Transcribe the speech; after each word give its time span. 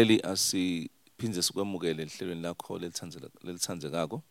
mlaleli 0.00 0.22
asiphinze 0.22 1.42
sikwamukele 1.42 2.02
ehlelweni 2.02 2.42
lakho 2.42 2.78
lelithandekako 2.78 4.22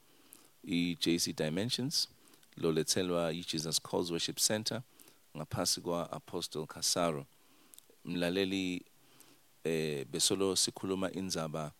i-jc 0.65 1.25
dimensions 1.37 2.09
lolethelwa 2.57 3.31
i-jesus 3.33 3.77
calls 3.89 4.09
worship 4.11 4.37
center 4.39 4.81
ngaphasi 5.37 5.81
kwa-apostle 5.81 6.65
casaro 6.67 7.25
mlaleli 8.05 8.83
eh 9.63 10.07
besolo 10.07 10.55
sikhuluma 10.55 11.11
indzaba 11.11 11.71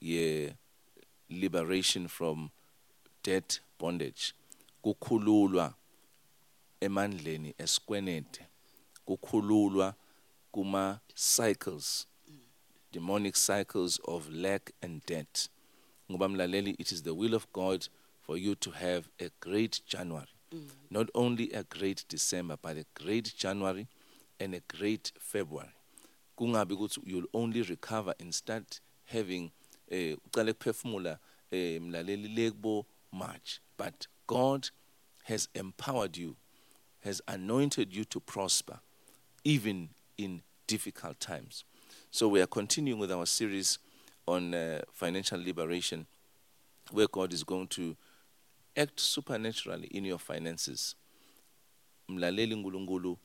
ye 0.00 0.54
liberation 1.28 2.08
from 2.08 2.48
debt 3.24 3.60
bondage 3.78 4.32
kukhululwa 4.82 5.74
emandleni 6.80 7.54
esikwenete 7.58 8.46
kukhululwa 9.06 9.94
kuma 10.52 11.00
cycles 11.36 12.06
demonic 12.94 13.34
cycles 13.34 13.98
of 14.06 14.32
lack 14.32 14.70
and 14.80 15.04
debt. 15.04 15.48
Ngubamlaleli, 16.08 16.76
it 16.78 16.92
is 16.92 17.02
the 17.02 17.12
will 17.12 17.34
of 17.34 17.52
God 17.52 17.88
for 18.22 18.36
you 18.36 18.54
to 18.54 18.70
have 18.70 19.08
a 19.20 19.30
great 19.40 19.80
January. 19.84 20.28
Mm. 20.54 20.60
Not 20.92 21.10
only 21.12 21.50
a 21.50 21.64
great 21.64 22.04
December, 22.08 22.56
but 22.62 22.76
a 22.76 22.86
great 23.02 23.34
January 23.36 23.88
and 24.38 24.54
a 24.54 24.60
great 24.78 25.10
February. 25.18 25.70
Kungabi 26.38 26.78
you'll 27.04 27.24
only 27.34 27.62
recover 27.62 28.14
and 28.20 28.32
start 28.32 28.78
having 29.06 29.50
a 29.90 30.12
eh, 30.12 30.16
uqale 30.30 30.54
kuphefumula 30.54 31.18
eh 31.50 32.50
March. 33.12 33.60
But 33.76 34.06
God 34.28 34.68
has 35.24 35.48
empowered 35.56 36.16
you, 36.16 36.36
has 37.02 37.20
anointed 37.26 37.92
you 37.94 38.04
to 38.04 38.20
prosper 38.20 38.78
even 39.42 39.88
in 40.16 40.42
difficult 40.68 41.18
times. 41.18 41.64
So 42.14 42.28
we 42.28 42.40
are 42.40 42.46
continuing 42.46 43.00
with 43.00 43.10
our 43.10 43.26
series 43.26 43.80
on 44.28 44.54
uh, 44.54 44.82
financial 44.92 45.36
liberation, 45.36 46.06
where 46.92 47.08
God 47.08 47.32
is 47.32 47.42
going 47.42 47.66
to 47.74 47.96
act 48.76 49.00
supernaturally 49.00 49.88
in 49.88 50.04
your 50.04 50.18
finances. 50.18 50.94
Mlaleli 52.08 52.52
Ngulungulu 52.54 53.16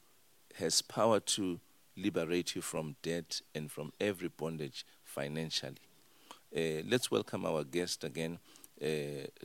has 0.56 0.82
power 0.82 1.20
to 1.20 1.60
liberate 1.98 2.56
you 2.56 2.64
from 2.64 2.95
debt 3.04 3.42
and 3.54 3.72
from 3.72 3.94
every 4.00 4.30
bondage 4.30 4.88
financially. 5.04 5.78
Uh, 6.58 6.82
let's 6.90 7.12
welcome 7.12 7.45
our 7.45 7.64
guest 7.64 8.04
again, 8.04 8.40
uh, 8.82 8.88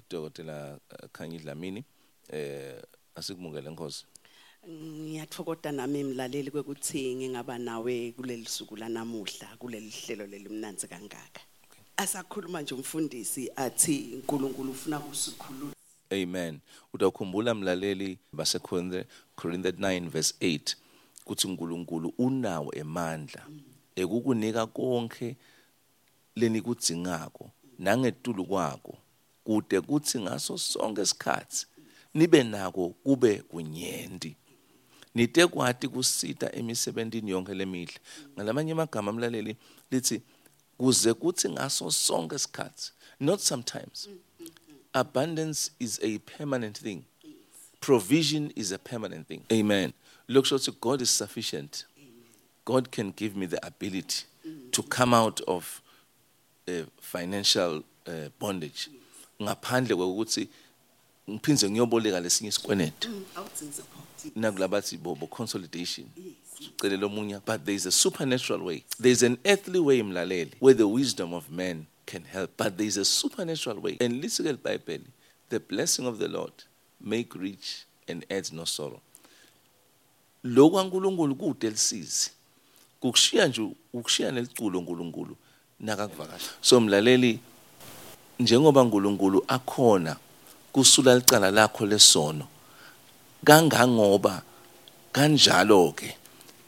Dr. 0.09 0.79
Kanyid 1.13 1.45
Lamini. 1.45 1.85
ngiyathokoza 4.71 5.73
nami 5.73 6.05
mlaleli 6.05 6.51
kwekuthi 6.51 7.15
ngingaba 7.15 7.59
nawe 7.59 8.13
kuleli 8.17 8.47
suku 8.49 8.77
lanamuhla 8.77 9.47
kuleli 9.61 9.91
hlelo 9.91 10.27
lelimnanzi 10.27 10.89
kangaka 10.89 11.41
asakhuluma 11.97 12.63
nje 12.63 12.75
umfundisi 12.75 13.51
athi 13.57 13.97
uNkulunkulu 14.15 14.71
ufuna 14.71 14.99
kusikhulula 15.01 15.73
amen 16.11 16.59
utawukhumbula 16.93 17.55
mlaleli 17.55 18.19
basekhonde 18.33 19.05
Corinthians 19.37 19.79
9 19.79 20.09
verse 20.09 20.35
8 20.41 20.75
kuthi 21.25 21.47
uNkulunkulu 21.47 22.15
unawo 22.19 22.73
emandla 22.75 23.47
ekukunika 23.97 24.67
konke 24.67 25.37
lenikudzingako 26.37 27.51
nangetulu 27.79 28.45
kwako 28.45 28.97
kude 29.45 29.81
kuthi 29.81 30.19
ngaso 30.21 30.59
sonke 30.59 31.03
isikhathi 31.03 31.67
nibe 32.15 32.43
nako 32.43 32.89
kube 33.05 33.37
kunyenti 33.39 34.37
nitekwati 35.15 35.89
kusita 35.89 36.53
emisebentini 36.53 37.31
yonke 37.31 37.55
lemihle 37.55 37.99
ngalamanye 38.37 38.73
amagama 38.73 39.13
mlaleli 39.13 39.57
lithi 39.91 40.23
kuze 40.79 41.15
kuthi 41.15 41.49
ngaso 41.51 41.91
sonke 41.91 42.39
sikhathi 42.39 42.91
not 43.21 43.41
sometimes 43.41 44.07
mm, 44.09 44.15
mm, 44.41 44.47
mm. 44.69 44.75
abundance 44.93 45.71
is 45.79 46.01
a 46.03 46.19
permanent 46.19 46.79
thing 46.81 47.03
provision 47.81 48.53
is 48.57 48.73
a 48.73 48.79
permanent 48.79 49.29
thing 49.29 49.43
amen 49.61 49.93
look 50.29 50.45
ukuthi 50.45 50.73
god 50.81 51.01
is 51.01 51.11
sufficient 51.19 51.85
god 52.67 52.89
can 52.91 53.13
give 53.13 53.37
me 53.39 53.47
the 53.47 53.59
ability 53.67 54.25
to 54.73 54.83
come 54.83 55.15
out 55.17 55.41
of 55.47 55.81
a 56.67 56.71
eh, 56.81 56.85
financial 57.01 57.83
uh, 58.09 58.15
bondage 58.41 58.89
ngaphandle 59.43 59.95
we 59.97 60.05
would 60.05 60.29
-hmm. 60.29 60.49
ngiphinze 61.31 61.71
ngiyoboleka 61.71 62.21
lesinye 62.21 62.49
isikwenede 62.51 62.93
mm, 63.09 63.25
nakulabathi 64.37 64.97
bobo 64.97 65.27
consolidation 65.27 66.07
ucelela 66.79 67.07
omunye 67.07 67.41
but 67.47 67.65
there 67.65 67.75
is 67.75 67.87
a 67.87 67.91
supernatural 67.91 68.61
way 68.63 68.83
there 69.01 69.13
is 69.13 69.23
an 69.23 69.37
earthly 69.45 69.79
way 69.81 70.03
mlaleli 70.03 70.51
where 70.61 70.75
the 70.79 70.85
wisdom 70.87 71.33
of 71.33 71.51
man 71.51 71.85
can 72.07 72.23
help 72.33 72.51
but 72.65 72.77
there 72.77 72.87
is 72.89 72.99
a 72.99 73.05
supernatural 73.05 73.79
way 73.81 73.97
and 74.01 74.21
listen 74.25 74.45
to 74.47 74.53
the 74.53 74.59
bible 74.79 75.05
the 75.49 75.59
blessing 75.59 76.07
of 76.07 76.19
the 76.19 76.29
lord 76.29 76.53
make 77.01 77.29
rich 77.35 77.85
and 78.09 78.27
adds 78.33 78.53
no 78.53 78.65
sorrow 78.67 79.01
lokhu 80.45 80.77
kaNkuluNkulu 80.77 81.35
kude 81.37 81.71
lisizi 81.71 82.31
kukushiya 83.01 83.49
nje 83.49 83.69
ukushiya 83.93 84.33
neliculo 84.33 84.79
uNkuluNkulu 84.79 85.37
nakakuvakasha 85.81 86.51
so 86.61 86.81
mlaleli 86.81 87.39
njengoba 88.39 88.83
uNkuluNkulu 88.83 89.45
akhona 89.49 90.17
kusula 90.75 91.15
licala 91.15 91.51
lakho 91.51 91.87
lesono 91.87 92.47
kangangoba 93.45 94.43
kanjalo 95.13 95.93
ke 95.95 96.15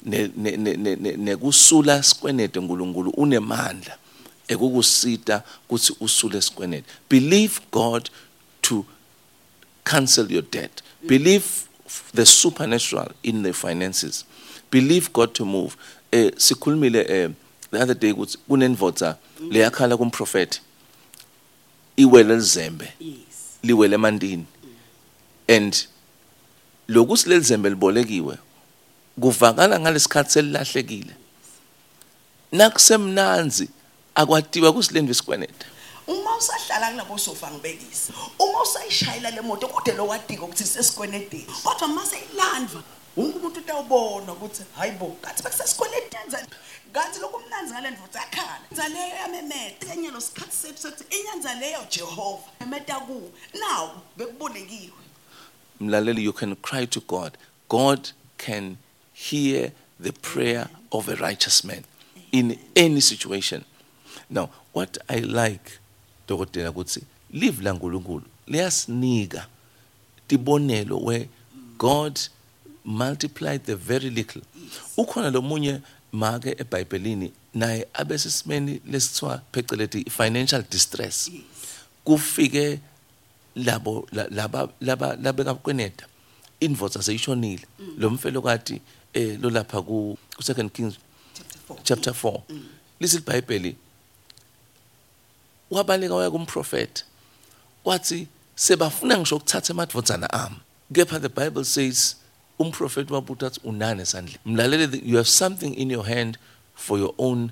nekusula 0.07 2.03
sikwenede 2.03 2.59
uNkulunkulu 2.59 3.11
unemandla 3.11 3.99
ekukusita 4.49 5.43
kuthi 5.69 5.93
usule 6.01 6.41
sikwenede 6.43 6.87
believe 7.11 7.55
god 7.73 8.11
to 8.63 8.85
cancel 9.85 10.27
your 10.33 10.43
debt 10.53 10.83
believe 11.07 11.45
the 12.15 12.25
supernatural 12.27 13.11
in 13.25 13.43
the 13.43 13.53
finances 13.53 14.25
believe 14.73 15.09
god 15.15 15.33
to 15.35 15.45
move 15.45 15.75
eh 16.13 16.31
sikhulumile 16.37 17.01
eh 17.09 17.29
the 17.71 17.79
other 17.81 17.95
day 17.99 18.13
kuthi 18.15 18.39
kunenvotsa 18.49 19.17
leyakhala 19.51 19.97
kumprofeti 19.97 20.61
iwele 21.97 22.35
lizembe 22.35 22.93
liwele 23.67 23.95
emandini 23.95 24.47
and 25.49 25.73
lokusilelizembe 26.95 27.69
libolekiwe 27.75 28.35
kuvakala 29.21 29.75
ngalesikhathi 29.83 30.31
selilahlekile 30.35 31.15
nakusemnanzi 32.59 33.67
akwatiwa 34.21 34.69
kusilendwe 34.77 35.13
isikweneta 35.17 35.67
uma 36.13 36.31
usahlala 36.41 36.91
kulabo 36.93 37.17
sofa 37.27 37.47
ngibekise 37.53 38.13
uma 38.45 38.59
usayishayela 38.67 39.29
le 39.37 39.41
moto 39.49 39.67
kude 39.75 39.93
lo 39.99 40.05
wadika 40.11 40.43
ukuthi 40.47 40.65
sesikwenedeni 40.75 41.53
kodwa 41.65 41.89
mase 41.97 42.17
ilandwa 42.33 42.83
umuntu 43.17 43.47
utawubona 43.59 44.33
ukuthi 44.33 44.63
hayi 44.77 44.93
bo 44.99 45.17
bekusesikweleti 45.45 46.17
enzani 46.25 46.47
lokhu 47.21 47.41
ngale 48.75 48.95
leyo 48.95 49.17
yamemeta 49.23 49.95
lo 50.15 50.21
sikhathi 50.21 50.57
sethu 50.57 50.79
sokuthi 50.83 51.05
inyanza 51.19 51.55
leyo 51.55 51.79
jehova 51.91 52.45
bekubolekiwe 54.17 54.93
mlaleli 55.81 56.25
you 56.25 56.33
can 56.33 56.57
cry 56.57 56.87
to 56.87 57.01
god 57.09 57.33
god 57.69 58.09
can 58.39 58.77
hear 59.15 59.73
the 60.03 60.13
prayer 60.13 60.69
of 60.91 61.09
a 61.09 61.15
righteous 61.17 61.65
man 61.65 61.83
in 62.33 62.59
any 62.75 63.01
situation 63.01 63.63
now 64.31 64.49
what 64.75 64.99
i 65.09 65.21
like 65.21 65.73
dokotela 66.29 66.73
kutsi 66.73 67.03
live 67.31 67.63
lankulunkulu 67.63 68.25
liyasinika 68.47 69.47
tibonelo 70.29 70.97
where 70.99 71.29
god 71.79 72.19
multiply 72.87 73.57
the 73.59 73.75
very 73.77 74.09
little 74.09 74.41
ukhona 74.97 75.31
lomunye 75.31 75.83
make 76.13 76.51
eBhayibhelini 76.61 77.33
naye 77.55 77.87
abesesimeni 77.95 78.81
lesithiwa 78.87 79.43
pheceleti 79.53 80.11
financial 80.11 80.63
distress 80.71 81.31
kufike 82.05 82.79
labo 83.57 84.09
laba 84.13 84.69
laba 84.81 85.17
labeka 85.17 85.55
kweneta 85.55 86.07
invoice 86.61 86.99
aseyishonile 86.99 87.65
mm. 87.79 87.95
lo 87.99 88.11
mfelokati 88.11 88.81
eh 89.13 89.39
lo 89.41 89.51
lapha 89.51 89.83
ku 89.83 90.19
second 90.43 90.71
kings 90.73 90.95
chapter 91.83 92.13
4 92.23 92.41
mm. 92.49 92.65
lisi 93.01 93.17
iBhayibheli 93.17 93.77
wabaleka 95.71 96.15
waya 96.15 96.31
kumprofeti 96.31 97.05
wathi 97.85 98.27
sebafuna 98.55 99.19
ngisho 99.19 99.37
ukuthatha 99.37 99.73
emadvodzana 99.73 100.31
ami 100.33 100.57
kepha 100.93 101.21
the 101.21 101.29
bible 101.29 101.65
says 101.65 102.17
umprofethi 102.59 103.13
wabuthatha 103.13 103.61
unane 103.65 104.03
esandleni 104.03 104.39
mlalele 104.45 105.01
you 105.05 105.17
have 105.17 105.29
something 105.29 105.75
in 105.75 105.91
your 105.91 106.07
hand 106.07 106.39
for 106.75 106.99
your 106.99 107.15
own 107.19 107.51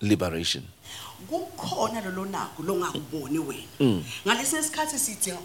liberation 0.00 0.62
kukhona 1.30 2.00
longakuboni 2.64 3.38
wena 3.38 3.62
mm. 3.80 4.04
sikhathi 4.44 4.98
sidinga 4.98 5.38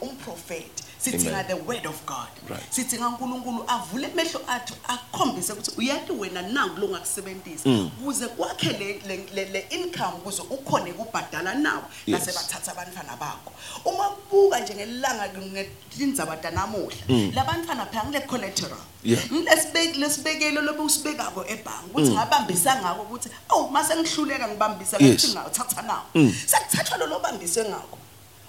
sithi 1.00 1.30
nga 1.32 1.44
the 1.48 1.56
word 1.56 1.86
of 1.88 1.96
god 2.06 2.28
right. 2.50 2.68
sithi 2.74 2.98
ngaNkuluNkulu 3.00 3.64
avule 3.68 4.08
emehlo 4.12 4.42
athu 4.48 4.74
akhombise 4.88 5.54
ukuthi 5.54 5.72
uyati 5.78 6.12
wena 6.12 6.42
nangu 6.42 6.78
longakusebenzisa 6.80 7.64
kuze 8.04 8.26
mm. 8.28 8.32
kwakhe 8.38 8.72
le, 8.80 9.02
le, 9.08 9.26
le, 9.36 9.46
le 9.46 9.68
income 9.70 10.12
kuze 10.24 10.42
ukhone 10.50 10.94
kubhadala 10.94 11.54
nawo 11.56 11.84
yes. 12.06 12.20
nasebathatha 12.20 12.72
abantwana 12.72 13.16
bakho 13.16 13.52
uma 13.86 14.04
kubuka 14.28 14.60
nje 14.60 14.76
ngelanga 14.76 15.28
ngetindzaba 15.40 16.38
tanamuhla 16.38 17.06
mm. 17.10 17.32
labantwana 17.36 17.86
phela 17.86 18.04
ngile 18.04 18.22
collateral 18.28 18.82
yeah. 19.04 19.32
lesibek 19.32 19.96
lesibekelo 19.96 20.62
lobe 20.62 20.80
usibekako 20.82 21.46
ebhangi 21.48 21.86
ukuthi 21.88 22.10
mm. 22.10 22.14
ngabambisa 22.16 22.76
ngako 22.82 23.02
ukuthi 23.02 23.30
awu 23.50 23.70
mase 23.72 23.96
ngihluleka 23.96 24.48
ngibambisa 24.52 24.98
yes. 25.00 25.08
ngathi 25.28 25.28
ngathatha 25.32 25.82
nawo 25.82 26.04
mm. 26.16 26.34
sekuthathwa 26.46 26.98
lo 27.00 27.06
lobambiswe 27.08 27.64
ngako 27.72 27.96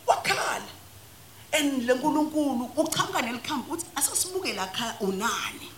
wakhala 0.06 0.62
and 1.52 1.82
lenkulunkulu 1.87 2.70
uchamuka 2.76 3.23
nelikhambi 3.23 3.70
uthi 3.73 3.87
asasibuke 3.94 4.52
lakha 4.52 4.97
unani 5.00 5.69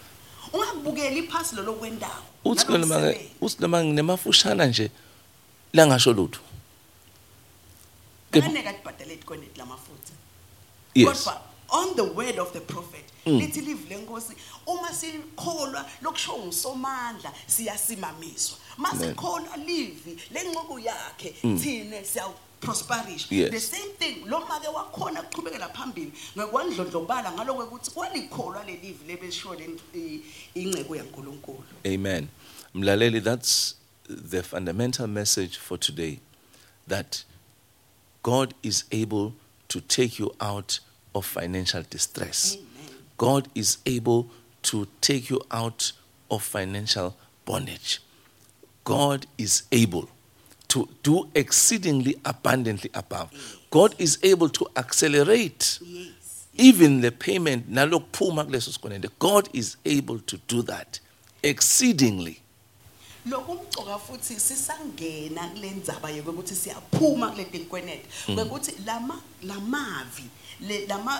ungabukeli 0.52 1.18
iphasi 1.18 1.56
lolo 1.56 1.74
kwendawo 1.74 2.22
uthi 2.44 2.78
noma 2.78 3.14
uthi 3.40 3.56
noma 3.60 3.84
nginemafushana 3.84 4.66
nje 4.66 4.90
la 5.72 5.86
ngasho 5.86 6.12
lutho 6.12 6.40
kaneka 8.30 8.72
tibhadale 8.72 9.14
ikoneti 9.14 9.58
lamafutha 9.58 10.14
yes 10.94 11.06
kodwa 11.06 11.40
on 11.68 11.94
the 11.94 12.02
word 12.02 12.38
of 12.38 12.52
the 12.52 12.60
prophet 12.60 13.04
mm. 13.26 13.38
lithi 13.40 13.60
live 13.60 13.88
lenkosi 13.88 14.32
uma 14.66 14.92
sikholwa 14.94 15.90
lokusho 16.02 16.38
ngusomandla 16.38 17.32
siyasimamiswa 17.46 18.56
masikholwa 18.76 19.56
livi 19.56 20.18
lenqoko 20.32 20.78
yakhe 20.78 21.34
mm. 21.44 21.58
thine 21.60 22.04
siyawu 22.04 22.34
prosperish 22.62 23.26
yes. 23.30 23.50
the 23.50 23.58
same 23.60 23.90
thing 23.98 24.24
lo 24.26 24.40
make 24.48 24.68
wakhona 24.72 25.20
ukuchubekela 25.22 25.68
phambili 25.74 26.12
ngokwandlondlobala 26.36 27.32
ngalokho 27.32 27.64
ukuthi 27.66 27.90
kwalikholwa 27.90 28.64
le 28.66 28.76
live 28.82 28.98
lebeshiwo 29.06 29.54
ingcebo 30.54 30.96
yaNkuluNkulu 30.96 31.64
amen 31.84 32.28
mlaleli 32.74 33.20
that's 33.20 33.76
the 34.08 34.42
fundamental 34.42 35.06
message 35.08 35.58
for 35.58 35.78
today 35.78 36.18
that 36.88 37.24
God 38.22 38.54
is 38.62 38.84
able 38.92 39.32
to 39.68 39.80
take 39.80 40.18
you 40.18 40.34
out 40.40 40.80
of 41.14 41.26
financial 41.26 41.82
distress. 41.90 42.54
Amen. 42.56 42.94
God 43.18 43.48
is 43.54 43.78
able 43.84 44.26
to 44.62 44.86
take 45.00 45.28
you 45.30 45.40
out 45.50 45.92
of 46.30 46.42
financial 46.44 47.16
bondage. 47.44 48.00
God 48.84 49.26
is 49.38 49.64
able 49.72 50.08
to 50.72 50.88
do 51.02 51.28
exceedingly 51.34 52.14
abundantly 52.24 52.88
above. 52.94 53.30
God 53.70 53.94
is 53.98 54.18
able 54.22 54.48
to 54.48 54.66
accelerate 54.74 55.78
even 56.56 57.02
the 57.02 57.12
payment 57.12 57.70
nalokuphuma 57.70 58.44
kuleso 58.46 58.70
sikwelede 58.72 59.08
god 59.18 59.48
is 59.52 59.76
able 59.86 60.18
to 60.20 60.36
do 60.48 60.62
that 60.62 61.00
exceedingly 61.42 62.36
futhi 64.06 64.40
sisangena 64.40 65.48
kule 65.52 65.70
ndzaba 65.70 66.08
siyaphuma 66.54 67.30
kule 67.30 67.44
kwekuthi 67.44 68.72
mm. 68.84 69.20
lamavi 69.56 70.24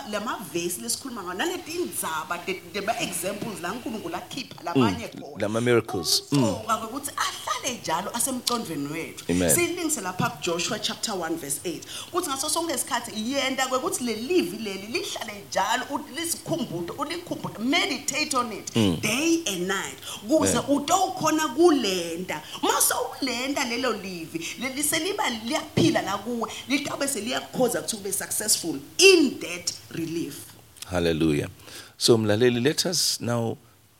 lamavesi 0.09 0.81
lesikhuluma 0.81 1.21
ngawo 1.23 1.33
naletindzaba 1.33 2.37
tema-examples 2.73 3.61
la 3.61 3.69
nkulunkulu 3.73 4.15
akhipha 4.15 4.63
labanye 4.63 5.09
mm, 5.15 5.21
khonalama-miracles 5.21 6.17
soka 6.29 6.37
mm. 6.73 6.77
kwekuthi 6.79 7.11
ahlale 7.17 7.77
njalo 7.81 8.15
asemcondweni 8.17 8.87
wethu 8.93 9.25
siyilingise 9.55 10.01
lapha 10.01 10.29
kujoshua 10.29 10.79
chapter 10.79 11.15
1 11.15 11.35
verse 11.35 11.59
8 11.69 11.79
kuthi 12.11 12.29
ngaso 12.29 12.49
sonke 12.49 12.73
isikhathi 12.73 13.31
yenta 13.31 13.67
kwekuthi 13.67 14.03
le 14.03 14.13
livi 14.15 14.57
leli 14.57 14.87
lihlale 14.87 15.33
njalo 15.49 15.85
lizikhumbude 16.15 16.91
ulikhumbude 16.97 17.59
meditate 17.59 18.37
on 18.37 18.53
it 18.53 18.75
mm. 18.75 18.97
day 19.01 19.43
and 19.47 19.67
night 19.67 19.97
kuze 20.27 20.59
utowukhona 20.67 21.47
kulenda 21.47 22.41
uma 22.61 22.81
sowulenda 22.81 23.63
lelo 23.65 23.93
livi 23.93 24.47
leli 24.59 24.83
seliba 24.83 25.29
liyaphila 25.29 26.01
la 26.01 26.17
kuwe 26.17 26.51
litawube 26.67 27.07
seliyakukhoza 27.07 27.81
kuthi 27.81 27.95
ube 27.95 28.11
successful 28.11 28.79
in 28.97 29.32
need 29.41 29.71
relief. 29.91 30.53
Hallelujah. 30.87 31.49
So, 31.97 32.17
Mlaleli, 32.17 32.61
let 32.63 32.85
us 32.85 33.19
now 33.21 33.57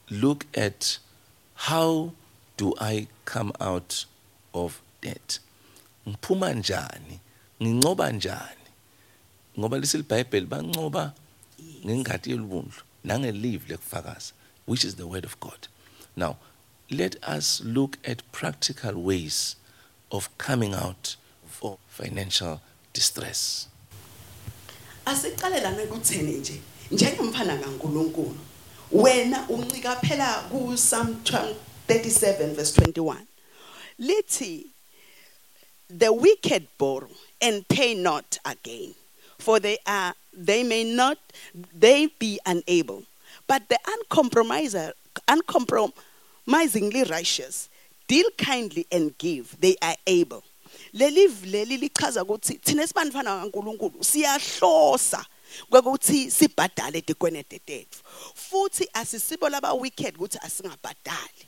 look 0.10 0.46
at 0.56 0.98
how 1.56 2.12
do 2.58 2.74
I 2.80 3.08
come 3.26 3.52
out 3.60 4.06
of 4.54 4.82
debt? 5.02 5.40
Ngiphuma 6.08 6.54
njani? 6.54 7.20
ngoba 7.62 8.12
njani? 8.12 8.68
Ngoba 9.60 9.78
lisilibhayibheli 9.78 10.46
bancoba 10.46 11.14
ngengadi 11.86 12.32
yolubundlu 12.32 12.82
nangelive 13.06 13.68
lekufakaza 13.70 14.34
which 14.66 14.84
is 14.84 14.96
the 14.96 15.06
word 15.08 15.24
of 15.26 15.40
God. 15.40 15.68
Now, 16.16 16.38
let 16.90 17.16
us 17.24 17.62
look 17.64 17.98
at 18.08 18.30
practical 18.32 18.96
ways 19.02 19.56
of 20.12 20.30
coming 20.38 20.74
out 20.74 21.16
for 21.48 21.78
financial 21.90 22.62
distress 22.94 23.68
asiqalelane 25.12 25.84
kuthene 25.92 26.32
nje 26.42 26.56
njengomfana 26.98 27.56
kaNkuluNkulu 27.64 28.34
wena 29.04 29.40
uncika 29.56 29.92
phela 30.06 30.30
ku 30.52 30.60
Psalm 30.76 31.08
37 31.88 32.56
verse 32.58 32.74
21 32.76 33.18
lithi 34.08 34.64
the 35.98 36.10
wicked 36.12 36.68
borrow 36.78 37.10
and 37.42 37.68
pay 37.68 37.94
not 37.94 38.38
again 38.46 38.94
for 39.40 39.60
they 39.60 39.78
are 39.86 40.14
they 40.34 40.64
may 40.64 40.84
not 40.84 41.18
they 41.80 42.08
be 42.20 42.40
unable 42.46 43.04
but 43.48 43.62
the 43.70 43.78
uncompromisingly 45.28 47.04
righteous 47.04 47.70
deal 48.08 48.30
kindly 48.38 48.88
and 48.92 49.16
give 49.18 49.58
they 49.60 49.76
are 49.82 49.98
able 50.08 50.44
lelive 50.94 51.46
leli 51.46 51.78
lichaza 51.78 52.22
ukuthi 52.24 52.54
thina 52.64 52.84
esibantwana 52.84 53.42
kaNkuluNkulu 53.42 54.04
siyahlosa 54.10 55.26
kwekuthi 55.70 56.32
sibhadale 56.32 56.98
etikwenede 57.02 57.60
tethu 57.60 58.00
futhi 58.36 58.88
asisibo 58.94 59.50
laba 59.50 59.74
wicked 59.74 60.16
ukuthi 60.16 60.38
asingabhadali 60.42 61.44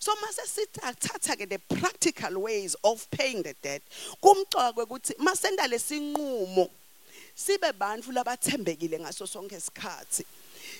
so 0.00 0.12
mase 0.20 0.42
sithatha 0.54 1.36
ke 1.36 1.46
the 1.48 1.58
practical 1.58 2.36
ways 2.42 2.74
of 2.82 3.06
paying 3.10 3.42
the 3.42 3.54
debt 3.62 3.82
kumcoka 4.22 4.72
kwekuthi 4.72 5.14
masenda 5.18 5.66
lesinqumo 5.70 6.68
sibe 7.34 7.72
bantu 7.72 8.12
labathembekile 8.12 8.98
ngaso 9.00 9.26
sonke 9.26 9.56
isikhathi 9.56 10.24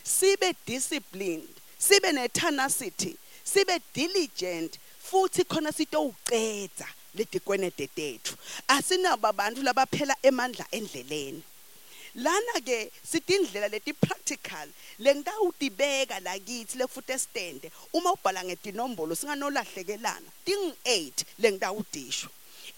sibe 0.04 0.54
disciplined 0.66 1.46
sibe 1.78 2.10
nethanacity 2.12 3.14
sibe 3.44 3.78
diligent 3.94 4.78
futhi 5.02 5.44
khona 5.44 5.72
sitowuceda 5.72 6.86
lidikwenede 7.14 7.86
tethu 7.86 8.36
asinaba 8.68 9.32
bantu 9.32 9.62
labaphela 9.62 10.14
emandla 10.22 10.66
endleleni 10.70 11.42
lana 12.14 12.60
ke 12.66 12.90
sidindlela 13.10 13.68
leti 13.68 13.92
practical 13.92 14.68
lengitawutibeka 14.98 16.20
la 16.20 16.38
kithi 16.38 16.78
lefuthi 16.78 17.12
estende 17.12 17.70
uma 17.92 18.12
ubhala 18.12 18.44
ngetinombolo 18.44 19.14
singanolahlekelana 19.14 20.28
ting 20.44 20.72
8 20.84 21.12
lengitawudisho 21.38 22.28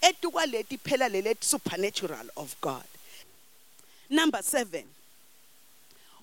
etukwa 0.01 0.45
leti 0.45 0.77
phela 0.77 1.09
lele 1.09 1.35
supernatural 1.41 2.27
of 2.35 2.55
god 2.61 2.87
number 4.09 4.39
7 4.41 4.83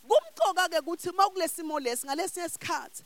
kumcoka 0.08 0.68
ke 0.68 0.80
kuthi 0.80 1.10
mawukulesimo 1.12 1.80
lesi 1.80 2.06
ngalesinye 2.06 2.46
isikhathi 2.46 3.02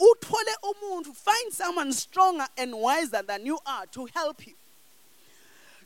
uthole 0.00 0.56
umuntu 0.62 1.14
find 1.14 1.52
someone 1.52 1.92
stronger 1.92 2.46
and 2.58 2.74
wiser 2.74 3.22
than 3.26 3.46
you 3.46 3.58
are 3.66 3.86
to 3.86 4.06
help 4.14 4.46
you 4.46 4.52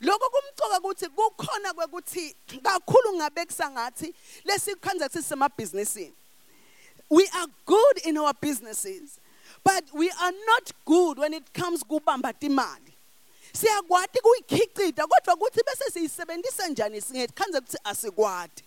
lokho 0.00 0.29
kumcoka 0.31 0.81
ukuthi 0.81 1.09
kukhona 1.09 1.73
kwekuthi 1.75 2.35
kakhulu 2.62 3.12
ngabekisa 3.17 3.71
ngathi 3.71 4.15
lesikhanza 4.45 5.09
sithi 5.09 5.25
semabhizinisini 5.29 6.12
we 7.11 7.29
are 7.35 7.47
good 7.67 7.99
in 8.05 8.17
our 8.19 8.33
businesses 8.41 9.21
but 9.65 9.85
we 9.93 10.11
are 10.11 10.33
not 10.47 10.73
good 10.85 11.19
when 11.19 11.35
it 11.35 11.45
comes 11.53 11.83
kubamba 11.85 12.33
timali 12.33 12.95
siyakwati 13.53 14.21
kuyikhicita 14.21 15.07
kodwa 15.07 15.37
kuthi 15.37 15.61
bese 15.67 15.91
siyisebenzisa 15.91 16.69
njani 16.69 17.00
singetkhanza 17.00 17.59
ukuthi 17.59 17.79
asikwati 17.85 18.65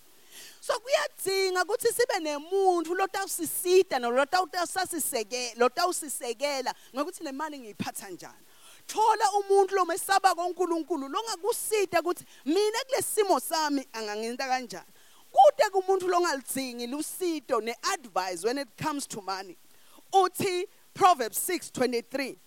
so 0.62 0.74
kuyadzinga 0.80 1.62
ukuthi 1.64 1.88
sibe 1.90 2.18
nemuntu 2.22 2.94
lotawusisida 2.94 3.98
nolotawusasisekela 4.00 5.56
lotawusisekela 5.58 6.70
ngokuthi 6.96 7.24
le 7.26 7.32
mali 7.34 7.58
ngiyiphatha 7.60 8.08
njani 8.14 8.46
thola 8.88 9.26
umuntu 9.42 9.74
lomesaba 9.76 10.36
koNkulunkulu 10.38 11.08
longakusida 11.10 12.00
ukuthi 12.06 12.24
mina 12.46 12.80
kulesimo 12.88 13.40
sami 13.42 13.82
angangenta 13.94 14.46
kanjani 14.48 14.92
kude 15.34 15.66
kumuntu 15.74 16.06
longalidzingi 16.08 16.86
lusido 16.94 17.58
neadvice 17.66 18.46
when 18.46 18.60
it 18.62 18.70
comes 18.84 19.08
to 19.10 19.20
money 19.22 19.58
uthi 20.14 20.68
proverbs 20.94 21.42
6:23 21.50 22.38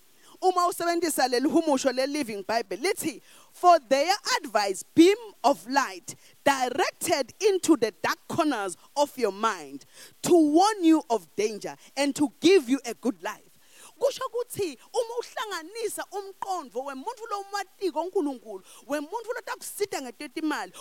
uma 0.41 0.67
usebenzisa 0.67 1.27
leli 1.29 1.47
humusho 1.47 1.91
le-living 1.91 2.43
bible 2.43 2.77
lithi 2.77 3.21
for 3.51 3.77
their 3.89 4.13
advice 4.41 4.83
beam 4.95 5.17
of 5.43 5.65
light 5.69 6.15
directed 6.43 7.33
into 7.47 7.75
the 7.77 7.91
dark 8.03 8.17
corners 8.27 8.75
of 8.97 9.15
your 9.17 9.31
mind 9.31 9.85
to 10.21 10.33
warn 10.33 10.83
you 10.83 11.01
of 11.09 11.27
danger 11.35 11.75
and 11.97 12.15
to 12.15 12.29
give 12.39 12.69
you 12.69 12.79
a 12.85 12.93
good 12.95 13.21
life 13.23 13.39
kusho 13.99 14.23
ukuthi 14.29 14.77
uma 14.93 15.17
uhlanganisa 15.21 16.03
umqondo 16.11 16.79
wemuntu 16.83 17.23
lomatiko 17.31 17.99
onkulunkulu 17.99 18.63
wemuntu 18.87 19.33
lotakusida 19.35 20.01
ngetetimali 20.01 20.73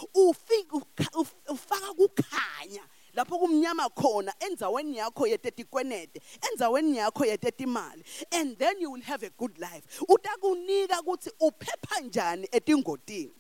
ufaka 1.51 1.95
kukhanya 1.95 2.83
lapho 3.17 3.39
kumnyama 3.39 3.89
khona 3.97 4.33
endzaweni 4.41 4.97
yakho 4.99 5.27
yetetikwenede 5.27 6.21
endzaweni 6.51 6.99
yakho 6.99 7.25
yetetimali 7.27 8.05
and 8.33 8.59
then 8.59 8.79
you 8.81 8.91
will 8.91 9.01
have 9.03 9.23
a 9.23 9.31
good 9.31 9.59
life 9.59 9.83
utakunika 10.09 11.01
ukuthi 11.01 11.31
uphepha 11.41 12.01
njani 12.01 12.49
etingotini 12.53 13.35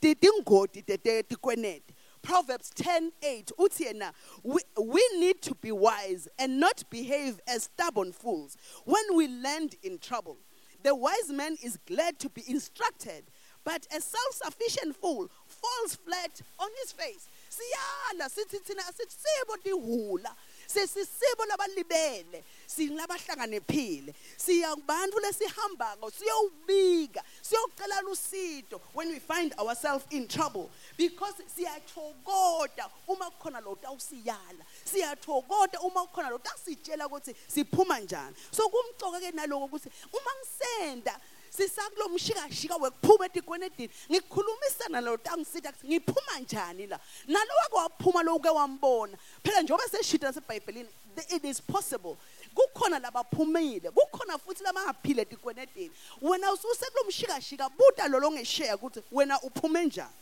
titingoti 0.00 0.82
tetetikwenede 0.82 1.84
Proverbs 2.22 2.72
10:8 2.76 3.52
uthi 3.58 3.82
yena 3.84 4.14
we, 4.44 4.62
we 4.76 5.00
need 5.18 5.40
to 5.42 5.54
be 5.62 5.72
wise 5.72 6.30
and 6.38 6.58
not 6.60 6.82
behave 6.90 7.34
as 7.46 7.64
stubborn 7.64 8.12
fools 8.12 8.56
when 8.86 9.16
we 9.16 9.26
land 9.28 9.74
in 9.82 9.98
trouble. 9.98 10.36
The 10.84 10.94
wise 10.94 11.32
man 11.32 11.56
is 11.64 11.76
glad 11.86 12.20
to 12.20 12.28
be 12.28 12.42
instructed, 12.46 13.24
but 13.64 13.86
a 13.90 14.00
self-sufficient 14.00 14.94
fool 14.96 15.28
falls 15.46 15.96
flat 16.04 16.40
on 16.60 16.68
his 16.84 16.92
face. 16.92 17.28
siyala 17.56 18.28
sithi 18.30 18.58
thina 18.58 18.82
sithi 18.82 19.16
sibo 19.24 19.56
lihula 19.64 20.34
sesisibo 20.66 21.44
labalibele 21.48 22.44
singabahlakaniphile 22.66 24.12
siya 24.44 24.74
kubantu 24.76 25.18
lesihambako 25.20 26.06
siyowubika 26.10 27.20
siyocela 27.44 28.00
usizo 28.12 28.80
when 28.96 29.08
we 29.12 29.18
find 29.20 29.52
ourselves 29.60 30.04
in 30.10 30.26
trouble 30.28 30.70
because 30.98 31.34
siyathokoda 31.54 32.88
uma 33.08 33.28
kukhona 33.30 33.60
lo 33.60 33.76
tawusiyala 33.82 34.64
siyathokoda 34.88 35.80
uma 35.84 36.00
kukhona 36.08 36.30
lo 36.32 36.38
tasitshela 36.38 37.06
ukuthi 37.06 37.34
siphuma 37.48 38.00
njani 38.00 38.34
so 38.50 38.64
kumcoka 38.68 39.20
ke 39.20 39.30
naloko 39.36 39.64
ukuthi 39.68 39.90
uma 40.12 40.30
ngisenda 40.40 41.14
sisakulo 41.56 42.08
mshikashika 42.08 42.76
wekuphuma 42.76 43.26
etigweni 43.26 43.64
edini 43.68 43.90
ngikhulumisana 44.10 45.00
nalo 45.00 45.16
tangisitha 45.16 45.72
ngiphuma 45.86 46.38
njani 46.40 46.86
la 46.86 47.00
nalo 47.26 47.52
wake 47.62 47.74
waphuma 47.74 48.22
lokuke 48.22 48.48
wambona 48.48 49.16
phela 49.44 49.62
njengoba 49.62 49.88
seshita 49.88 50.26
nasebhayibhelini 50.26 50.88
it 51.28 51.44
is 51.44 51.60
possible 51.62 52.16
kukhona 52.54 52.98
labaphumile 52.98 53.90
kukhona 53.90 54.38
futhi 54.38 54.64
labangaphile 54.64 55.22
etikwenedeni 55.22 55.90
wena 56.22 56.52
usekulo 56.52 57.04
mshikashika 57.08 57.68
buta 57.68 58.08
lolo 58.08 58.28
ongesheya 58.28 58.76
ukuthi 58.76 59.02
wena 59.12 59.40
uphume 59.42 59.84
njani 59.86 60.14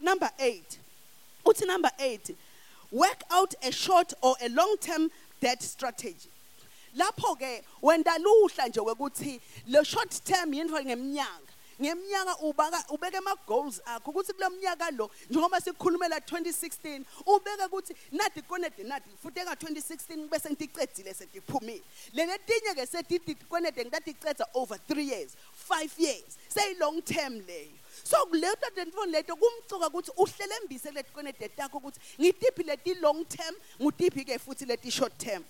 number 0.00 0.30
eight 0.38 0.78
uthi 1.44 1.64
number 1.66 1.90
eight 1.98 2.36
work 2.92 3.20
out 3.30 3.54
a 3.62 3.72
short 3.72 4.12
or 4.20 4.36
a 4.40 4.48
long 4.48 4.76
term 4.78 5.08
debt 5.42 5.60
strategy 5.62 6.30
lapho 6.96 7.36
ke 7.38 7.62
wenda 7.82 8.18
luhla 8.18 8.66
nje 8.68 8.80
ukuthi 8.80 9.40
lo 9.68 9.82
short 9.84 10.20
term 10.24 10.52
yinto 10.52 10.74
ngeminyaka 10.78 11.50
ngeminyaka 11.80 12.34
ubaka 12.42 12.84
ubeke 12.90 13.18
ama 13.18 13.34
goals 13.46 13.80
akho 13.86 14.10
ukuthi 14.10 14.32
kulomnyaka 14.32 14.90
lo 14.96 15.10
njengoba 15.30 15.60
sikhulumela 15.60 16.18
2016 16.18 17.04
ubeke 17.26 17.64
ukuthi 17.68 17.94
nadi 18.12 18.42
konede 18.42 18.82
nadi 18.84 19.10
futhi 19.22 19.40
eka 19.40 19.54
2016 19.54 20.28
bese 20.28 20.50
ngitiqedile 20.50 21.14
setiphumile 21.14 21.82
lenetinye 22.12 22.74
ke 22.74 22.86
setithi 22.86 23.34
konede 23.48 23.84
ngidatiqeda 23.84 24.44
over 24.54 24.78
3 24.88 25.02
years 25.06 25.36
5 25.70 25.98
years 25.98 26.38
say 26.48 26.74
long 26.80 27.00
term 27.02 27.40
leyo 27.46 27.70
so 28.04 28.16
kuleto 28.26 28.70
tentifoni 28.74 29.12
leto 29.12 29.36
kumcuka 29.36 29.86
ukuthi 29.88 30.10
uhlele 30.16 30.54
mbise 30.66 30.90
letikonede 30.90 31.48
takho 31.54 31.78
ukuthi 31.78 32.00
ngitiphi 32.18 32.62
leti 32.62 32.94
long 32.94 33.24
term 33.28 33.54
ngutiphi 33.80 34.24
ke 34.24 34.38
futhi 34.38 34.64
leti 34.66 34.90
short 34.90 35.16
term 35.18 35.44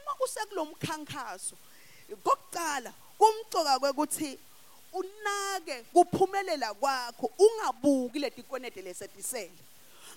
uma 0.00 0.14
usekulomkhankaso 0.24 1.56
kokucala 2.22 2.92
kumcoka 3.18 3.78
kwekuthi 3.78 4.38
unake 4.92 5.82
kuphumelela 5.92 6.74
kwakho 6.74 7.30
ungabuki 7.38 8.18
letikwenede 8.18 8.82
lesetisele 8.82 9.52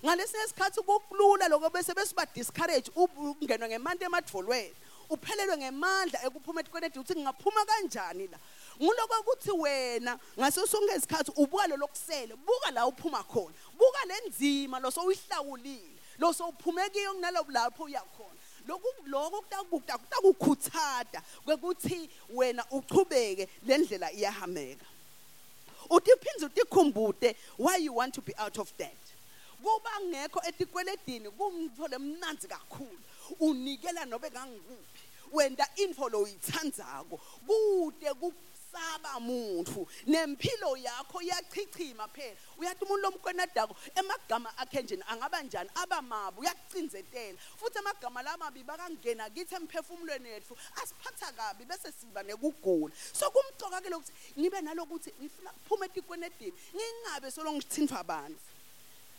ngalesinye 0.06 0.48
sikhathi 0.48 0.82
kukulula 0.82 1.48
lokho 1.48 1.70
bese 1.70 1.94
besiba 1.94 2.26
discourage 2.26 2.92
ungenwa 2.96 3.68
ngemanti 3.70 4.04
emadvolweni 4.04 4.76
uphelelwe 5.10 5.58
ngemandla 5.58 6.20
ekuphuma 6.28 6.60
etikwenede 6.62 7.00
ukuthi 7.00 7.14
ngingaphuma 7.16 7.62
kanjani 7.66 8.28
la 8.28 8.40
nguloko 8.82 9.14
ukuthi 9.22 9.52
wena 9.52 10.20
ngaso 10.40 10.68
sonke 10.68 10.96
isikhathi 11.00 11.32
ubuka 11.36 11.68
lolo 11.68 11.88
kusele 11.88 12.36
buka 12.36 12.72
la 12.72 12.88
uphuma 12.88 13.24
khona 13.24 13.54
buka 13.78 14.02
lenzima 14.10 14.80
lo 14.80 14.90
sowuyihlawulile 14.92 15.94
lo 16.20 16.34
sowuphume 16.34 16.90
kiyo 16.90 17.14
kunalapho 17.14 17.52
lapho 17.52 17.84
uyakhona 17.88 18.35
lokhu 18.68 18.86
lokho 19.06 19.44
kutakukhuthatha 19.70 21.22
kwekuthi 21.46 22.10
wena 22.30 22.66
uchubeke 22.72 23.48
lendlela 23.66 24.12
iyahambeka 24.12 24.86
uthi 25.90 26.12
phindze 26.22 26.46
utikhumbude 26.46 27.36
why 27.60 27.76
you 27.78 27.94
want 27.96 28.14
to 28.14 28.22
be 28.22 28.34
out 28.38 28.58
of 28.58 28.72
debt 28.78 28.98
kuba 29.62 29.94
ngekho 30.10 30.40
etikweledini 30.50 31.30
kumtho 31.32 31.88
lemnanzi 31.88 32.48
kakhulu 32.48 33.00
unikela 33.40 34.06
nobe 34.06 34.30
kangikuphi 34.30 34.90
wenda 35.32 35.66
info 35.76 36.10
loyithandzako 36.10 37.20
kude 37.48 38.10
ungasaba 38.76 39.20
muntu 39.20 39.88
nempilo 40.08 40.76
yakho 40.78 41.22
iyachichima 41.24 42.08
phela 42.12 42.36
uyathi 42.60 42.84
umuntu 42.84 43.12
lomkwenadako 43.12 43.76
emagama 43.96 44.50
akhe 44.58 44.82
njeni 44.84 45.04
angaba 45.10 45.42
njani 45.44 45.70
abamabi 45.76 46.42
uyakucinzetela 46.42 47.38
futhi 47.58 47.80
amagama 47.80 48.22
lamabi 48.22 48.64
bakangena 48.64 49.30
kithi 49.32 49.56
emphefumulweni 49.56 50.30
yethu 50.30 50.58
asiphatha 50.82 51.32
kabi 51.32 51.66
bese 51.66 51.92
siba 51.92 52.24
nekugula 52.24 52.94
so 53.14 53.32
kumcoka 53.32 53.82
ke 53.82 53.90
lokuthi 53.90 54.12
ngibe 54.40 54.62
nalokuthi 54.62 55.12
ngifuna 55.20 55.50
kuphume 55.56 55.86
etikwenedini 55.88 56.54
ngingabe 56.76 57.32
solongithintwa 57.32 58.00
abantu 58.04 58.40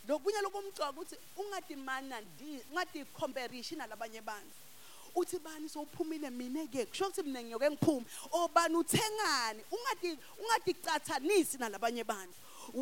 lokunye 0.08 0.40
lokumcoka 0.44 0.90
ukuthi 0.92 1.16
ungadimana 1.40 2.20
ungadicomparation 2.20 3.78
nalabanye 3.78 4.18
abantu 4.20 4.54
uthi 5.16 5.38
bani 5.42 5.68
sowuphumile 5.68 6.30
mina-ke 6.30 6.86
kusho 6.86 7.04
ukuthi 7.06 7.22
mina 7.26 7.40
ngiyoke 7.42 7.68
ngiphume 7.70 8.06
obani 8.32 8.76
oh, 8.76 8.78
uthengani 8.82 9.62
ungadicathanisi 10.38 11.58
nalabanye 11.58 12.04
bantu 12.04 12.34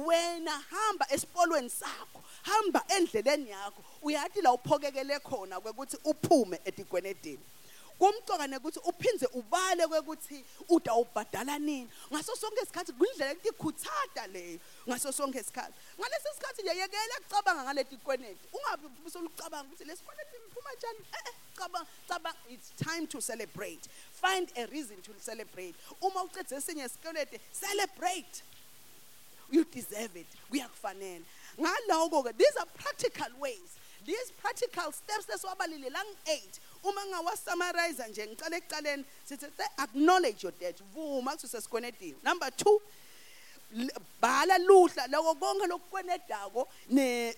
wena 0.07 0.55
hamba 0.71 1.07
esipolweni 1.14 1.71
sakho 1.71 2.21
hamba 2.43 2.83
endleleni 2.97 3.50
yakho 3.50 3.85
uyathi 4.03 4.43
la 4.43 4.53
uphokekele 4.53 5.19
khona 5.21 5.61
kwekuthi 5.61 5.97
uphume 6.05 6.61
etigwenedini 6.64 7.43
kumcoka 8.01 8.47
nekuthi 8.47 8.81
uphinze 8.85 9.27
ubale 9.35 9.87
kwekuthi 9.87 10.45
utawubhadala 10.69 11.59
nini 11.59 11.89
ngaso 12.13 12.33
sonke 12.37 12.63
isikhathi 12.63 12.93
kwindlela 12.93 13.33
ekutikhuthatha 13.33 14.25
leyo 14.27 14.59
ngaso 14.89 15.11
sonke 15.13 15.39
isikhathi 15.41 15.73
ngalesi 15.99 16.29
sikhathi 16.37 16.63
nje 16.63 16.75
yekela 16.81 17.17
kucabanga 17.23 17.63
ngaleti 17.67 17.97
kwenete 17.97 18.45
ungabi 18.53 18.87
usulucabanga 19.07 19.67
ukuthi 19.69 19.85
lesi 19.85 20.03
kwenete 20.05 20.35
ngiphuma 20.43 20.71
njani 20.77 21.01
eh 21.15 21.35
cabanga 21.57 21.87
cabanga 22.09 22.39
it's 22.51 22.71
time 22.77 23.07
to 23.07 23.21
celebrate 23.21 23.87
find 24.13 24.51
a 24.57 24.67
reason 24.67 25.01
to 25.03 25.13
celebrate 25.25 25.75
uma 26.03 26.25
ucedze 26.25 26.57
esinye 26.57 26.85
isikwelete 26.85 27.41
celebrate 27.53 28.43
you 29.51 29.65
deserve 29.65 30.17
it 30.21 30.29
kuyakufanele 30.51 31.25
ngaloko-ke 31.61 32.33
these 32.35 32.57
are 32.59 32.67
practical 32.75 33.31
ways 33.39 33.79
these 34.07 34.33
practical 34.43 34.91
steps 34.93 35.29
lesiwabalile 35.29 35.91
lang 35.91 36.07
eight 36.27 36.61
uma 36.85 37.03
ngawasummarize 37.11 38.09
nje 38.09 38.26
ngiqale 38.26 38.57
ekuqaleni 38.57 39.05
sithi 39.29 39.47
acknowledge 39.85 40.43
your 40.45 40.53
debt 40.61 40.79
vuma 40.95 41.33
kuthi 41.33 41.49
sesikwenedile 41.49 42.17
number 42.23 42.49
2 42.49 42.81
bhala 44.21 44.59
luhla 44.59 45.05
lokho 45.12 45.35
konke 45.41 45.67
lokukwenedako 45.73 46.69
ne 46.88 47.33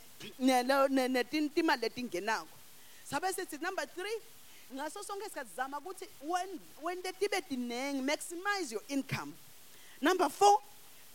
netintimali 1.16 1.82
letingenako 1.82 2.48
sabe 3.10 3.32
sithi 3.32 3.58
number 3.66 3.84
3 3.84 4.08
ngaso 4.74 5.00
sonke 5.08 5.26
isikhathi 5.30 5.50
zama 5.56 5.78
ukuthi 5.78 6.06
when 6.30 6.48
when 6.84 6.98
letibe 7.06 7.38
tiningi 7.48 8.02
maximize 8.10 8.72
your 8.76 8.82
income 8.88 9.32
number 10.00 10.26
4 10.26 10.58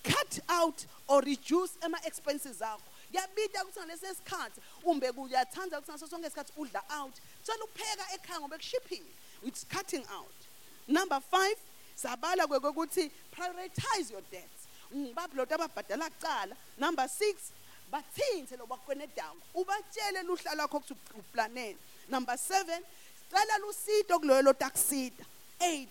cut 0.09 0.39
out 0.50 0.85
or 1.07 1.19
reduce 1.23 1.71
ama 1.85 2.00
expenses 2.09 2.61
akho 2.61 2.90
kuyabida 3.11 3.63
ukuthi 3.63 3.79
ngalesi 3.79 4.15
sikhathi 4.15 4.61
umbe 4.89 5.11
kuyathanda 5.11 5.79
ukuthi 5.79 5.91
ngaso 5.91 6.07
sonke 6.07 6.27
isikhathi 6.27 6.53
udla 6.61 6.81
out 6.99 7.13
thola 7.45 7.63
ukupheka 7.65 8.05
ekhaya 8.15 8.39
ngoba 8.39 8.57
kushiphile 8.61 9.11
it's 9.43 9.63
cutting 9.65 10.05
out 10.11 10.35
number 10.87 11.19
5 11.31 11.55
sabala 11.95 12.47
kwekuthi 12.47 13.11
prioritize 13.31 14.11
your 14.13 14.21
debts 14.31 14.59
ngibabhlota 14.95 15.55
ababhadala 15.55 16.09
kucala 16.09 16.55
number 16.77 17.03
6 17.05 17.35
bathinthe 17.91 18.57
lo 18.57 18.65
bakwenedawo 18.65 19.37
ubatshele 19.53 20.23
luhla 20.23 20.55
lakho 20.55 20.77
ukuthi 20.77 20.93
uplanele 21.19 21.77
number 22.09 22.33
7 22.35 22.83
cela 23.31 23.57
lusido 23.57 24.19
kuloyo 24.19 24.41
lotakusida 24.41 25.25
8 25.59 25.87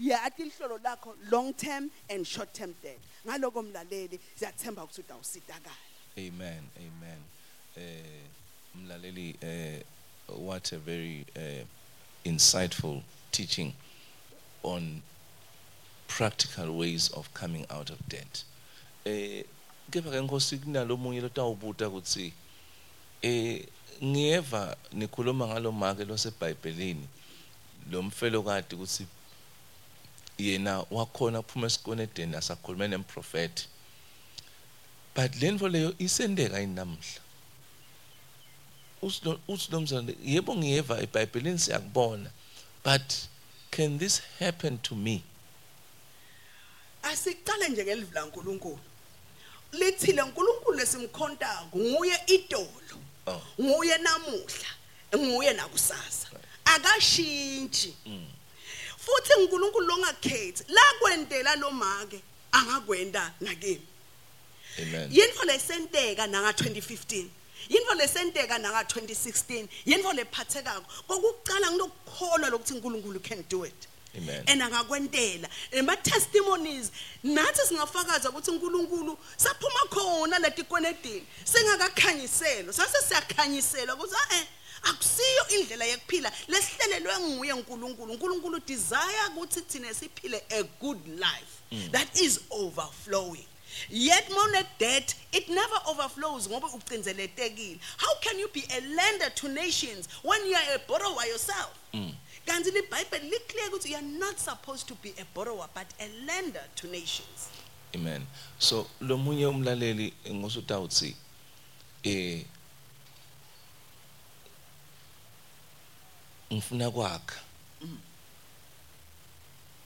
yathi 0.00 0.42
ihlolo 0.48 0.78
lakho 0.78 1.16
long 1.30 1.54
term 1.54 1.90
and 2.08 2.26
short 2.26 2.52
term 2.52 2.74
debt 2.82 3.00
ngaloko 3.26 3.62
mlaleli 3.62 4.20
siyathemba 4.38 4.84
ukuthi 4.84 5.00
utawusidakala 5.00 5.89
Amen. 6.20 6.68
Amen. 6.76 7.22
Uh, 7.78 8.78
Mlaleli, 8.78 9.34
uh, 9.42 10.36
what 10.38 10.70
a 10.72 10.78
very 10.78 11.24
uh, 11.34 11.64
insightful 12.26 13.02
teaching 13.32 13.72
on 14.62 15.00
practical 16.08 16.76
ways 16.76 17.08
of 17.10 17.32
coming 17.32 17.64
out 17.76 17.88
of 17.94 17.98
debt. 18.14 18.34
kepha 19.92 20.10
ke 20.14 20.18
nkosi 20.24 20.54
kunalo 20.62 20.94
munye 21.02 21.20
lotawubuta 21.24 21.86
kutsi 21.94 22.26
eh 23.30 23.54
ngiyeva 24.10 24.62
nikhuluma 25.00 25.44
ngalo 25.50 25.70
make 25.82 26.02
losebhayibhelini 26.10 27.06
lo 27.90 27.98
mfelokati 28.08 28.74
kutsi 28.80 29.04
yena 30.46 30.72
wakhona 30.96 31.38
phuma 31.48 31.66
esikonedeni 31.70 32.34
asakhulume 32.40 32.86
nemprofeti 32.92 33.62
but 35.14 35.34
lento 35.42 35.68
leyo 35.68 35.94
isendeka 35.98 36.58
yini 36.60 36.74
namhla 36.74 37.02
usinomzane 39.48 40.14
yebo 40.22 40.54
ngiyeva 40.56 41.02
ebhayibhelini 41.04 41.58
siyakubona 41.58 42.30
but 42.84 43.26
can 43.70 43.98
this 43.98 44.20
happen 44.38 44.78
to 44.78 44.94
me 44.94 45.22
asiqale 47.02 47.68
nje 47.68 47.84
ngelivula 47.84 48.20
nkulunkulu 48.26 48.78
lithile 49.72 50.22
nkulunkulu 50.22 50.76
lesimkhonta 50.78 51.66
nguye 51.76 52.16
idolo 52.36 52.96
oh. 53.26 53.42
nguye 53.60 53.96
namuhla 53.98 54.70
nguye 55.18 55.52
nakusasa 55.52 56.28
akashintshi 56.64 57.96
mm. 58.06 58.26
futhi 58.98 59.32
uNkulunkulu 59.38 59.86
longakhethi 59.86 60.64
la 60.72 60.82
kwentela 61.00 61.56
lo 61.56 61.70
make 61.70 62.20
angakwenda 62.52 63.34
nakini 63.40 63.86
Amen. 64.78 65.10
yintfo 65.10 65.44
lesenteka 65.44 66.26
nanga-2015 66.26 67.26
yintfo 67.68 67.94
lesenteka 67.94 68.58
nanga-2016 68.58 69.68
yintfo 69.86 70.12
lephathekako 70.12 70.86
kokucala 71.08 71.70
ngilokukholwa 71.72 72.50
lokuthi 72.50 72.74
nkulunkulu 72.74 73.20
can 73.22 73.44
do 73.48 73.64
it 73.66 73.86
Amen. 74.16 74.44
and 74.46 74.62
angakwentela 74.62 75.48
nema-testimonies 75.72 76.90
nathi 77.24 77.66
singafakaza 77.68 78.30
ukuthi 78.30 78.50
unkulunkulu 78.50 79.18
saphuma 79.36 79.80
khona 79.90 80.38
letikwenedini 80.38 81.26
singakakhanyiselwa 81.44 82.72
sase 82.72 82.98
siyakhanyiselwa 83.08 83.94
ukuthi 83.94 84.14
a-e 84.14 84.36
ah, 84.36 84.40
eh, 84.40 84.46
akusiyo 84.82 85.48
indlela 85.48 85.84
yekuphila 85.84 86.32
lesihlelelwe 86.48 87.18
nguye 87.18 87.54
nkulunkulu 87.54 88.12
unkulunkulu 88.12 88.60
desire 88.66 89.20
ukuthi 89.34 89.60
thina 89.60 89.94
siphile 89.94 90.42
a 90.50 90.62
good 90.62 91.06
life 91.08 91.54
mm. 91.72 91.90
that 91.92 92.20
is 92.20 92.40
overflowing 92.50 93.44
yet 93.88 94.28
money 94.34 94.66
debt, 94.78 95.14
it 95.32 95.48
never 95.48 95.74
overflows 95.88 96.48
how 96.50 96.78
can 98.20 98.38
you 98.38 98.48
be 98.52 98.64
a 98.76 98.80
lender 98.94 99.30
to 99.34 99.48
nations 99.48 100.08
when 100.22 100.44
you 100.46 100.54
are 100.54 100.76
a 100.76 100.78
borrower 100.88 101.24
yourself 101.26 101.78
mm. 101.94 102.12
you 103.88 103.94
are 103.96 104.02
not 104.18 104.38
supposed 104.38 104.88
to 104.88 104.94
be 104.96 105.10
a 105.20 105.24
borrower 105.34 105.66
but 105.74 105.86
a 106.00 106.26
lender 106.26 106.62
to 106.74 106.86
nations 106.88 107.50
amen 107.94 108.26
so 108.58 108.86
lo 109.00 109.16
munye 109.16 109.46
umlaleli 109.46 110.12
ngosutawutsi 110.30 111.16
eh 112.04 112.44
ngifuna 116.52 116.90
kwakha 116.90 117.40
mm. 117.80 117.98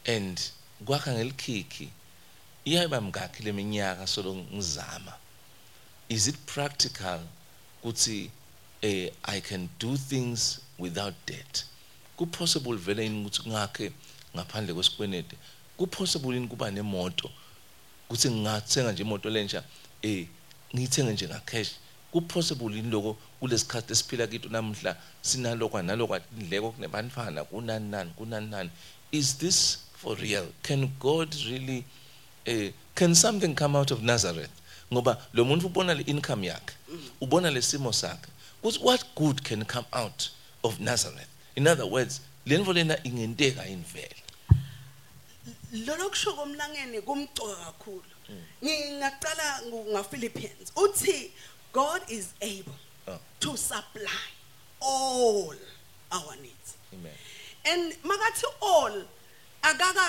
and 0.07 0.41
kwakha 0.85 1.13
ngelikhikhi 1.13 1.85
mm. 1.85 1.91
iyayiba 2.69 2.99
mngakhi 3.07 3.41
leminyaka 3.45 4.05
solo 4.15 4.33
ngizama 4.55 5.13
is 6.09 6.23
it 6.33 6.37
practical 6.47 7.21
ukuthi 7.83 8.31
eh 8.83 9.13
i 9.23 9.41
can 9.41 9.69
do 9.81 9.97
things 9.97 10.61
without 10.79 11.15
debt 11.27 11.65
kupossible 12.17 12.77
vele 12.87 13.03
yini 13.03 13.19
ukuthi 13.27 13.43
ngakhe 13.53 13.87
ngaphandle 14.37 14.73
kwesikwenede 14.77 15.35
kupossible 15.79 16.33
yini 16.35 16.49
kuba 16.53 16.67
nemoto 16.77 17.29
ukuthi 18.09 18.29
ngingathenga 18.33 18.93
nje 18.93 19.03
imoto 19.07 19.29
lentsha 19.35 19.61
eh 20.11 20.25
ngiyithenge 20.75 21.13
nje 21.15 21.27
nga 21.31 21.41
cash 21.51 21.71
kupossible 22.13 22.71
yini 22.77 22.91
lokho 22.95 23.13
kulesikhathi 23.41 23.91
esiphila 23.95 24.25
kithi 24.33 24.49
namhla 24.55 24.91
sinalokwa 25.29 25.79
nalokwa 25.89 26.17
indleko 26.41 26.69
kunebantfana 26.75 27.41
kunani 27.51 27.87
nani 27.93 28.11
kunani 28.19 28.49
nani 28.55 28.71
is 29.19 29.27
this 29.41 29.59
for 30.01 30.15
real 30.25 30.47
can 30.67 30.81
god 31.05 31.29
really 31.51 31.85
Eh, 32.47 32.71
can 32.95 33.15
something 33.15 33.55
come 33.55 33.75
out 33.77 33.91
of 33.91 34.03
Nazareth 34.03 34.51
ngoba 34.93 35.17
lo 35.33 35.45
muntu 35.45 35.69
ubona 35.71 35.97
le 35.97 36.03
income 36.05 36.43
yakhe 36.45 36.75
mm. 36.91 37.01
ubona 37.23 37.49
lesimo 37.51 37.91
sakhe 37.93 38.29
kuthi 38.63 38.81
what 38.83 39.03
good 39.15 39.43
can 39.43 39.65
come 39.65 39.87
out 39.95 40.29
of 40.63 40.79
Nazareth 40.79 41.27
in 41.57 41.67
other 41.67 41.87
words 41.87 42.21
lento 42.47 42.71
lena 42.75 42.95
ingenteka 43.03 43.65
invela 43.67 44.25
lona 45.73 46.05
kusho 46.11 46.37
komlangeni 46.37 47.01
kumgcoko 47.01 47.49
kakhulu 47.49 48.13
mm. 48.29 48.43
ngingaqala 48.61 49.49
ngaphilippians 49.95 50.69
uthi 50.77 51.31
god 51.73 52.03
is 52.11 52.27
able 52.43 52.77
ah. 53.09 53.17
to 53.41 53.57
supply 53.57 54.23
all 54.83 55.55
our 56.13 56.37
needs 56.45 56.77
amen 56.93 57.13
and 57.65 57.95
makathi 58.05 58.47
all 58.61 59.03
akaka 59.63 60.09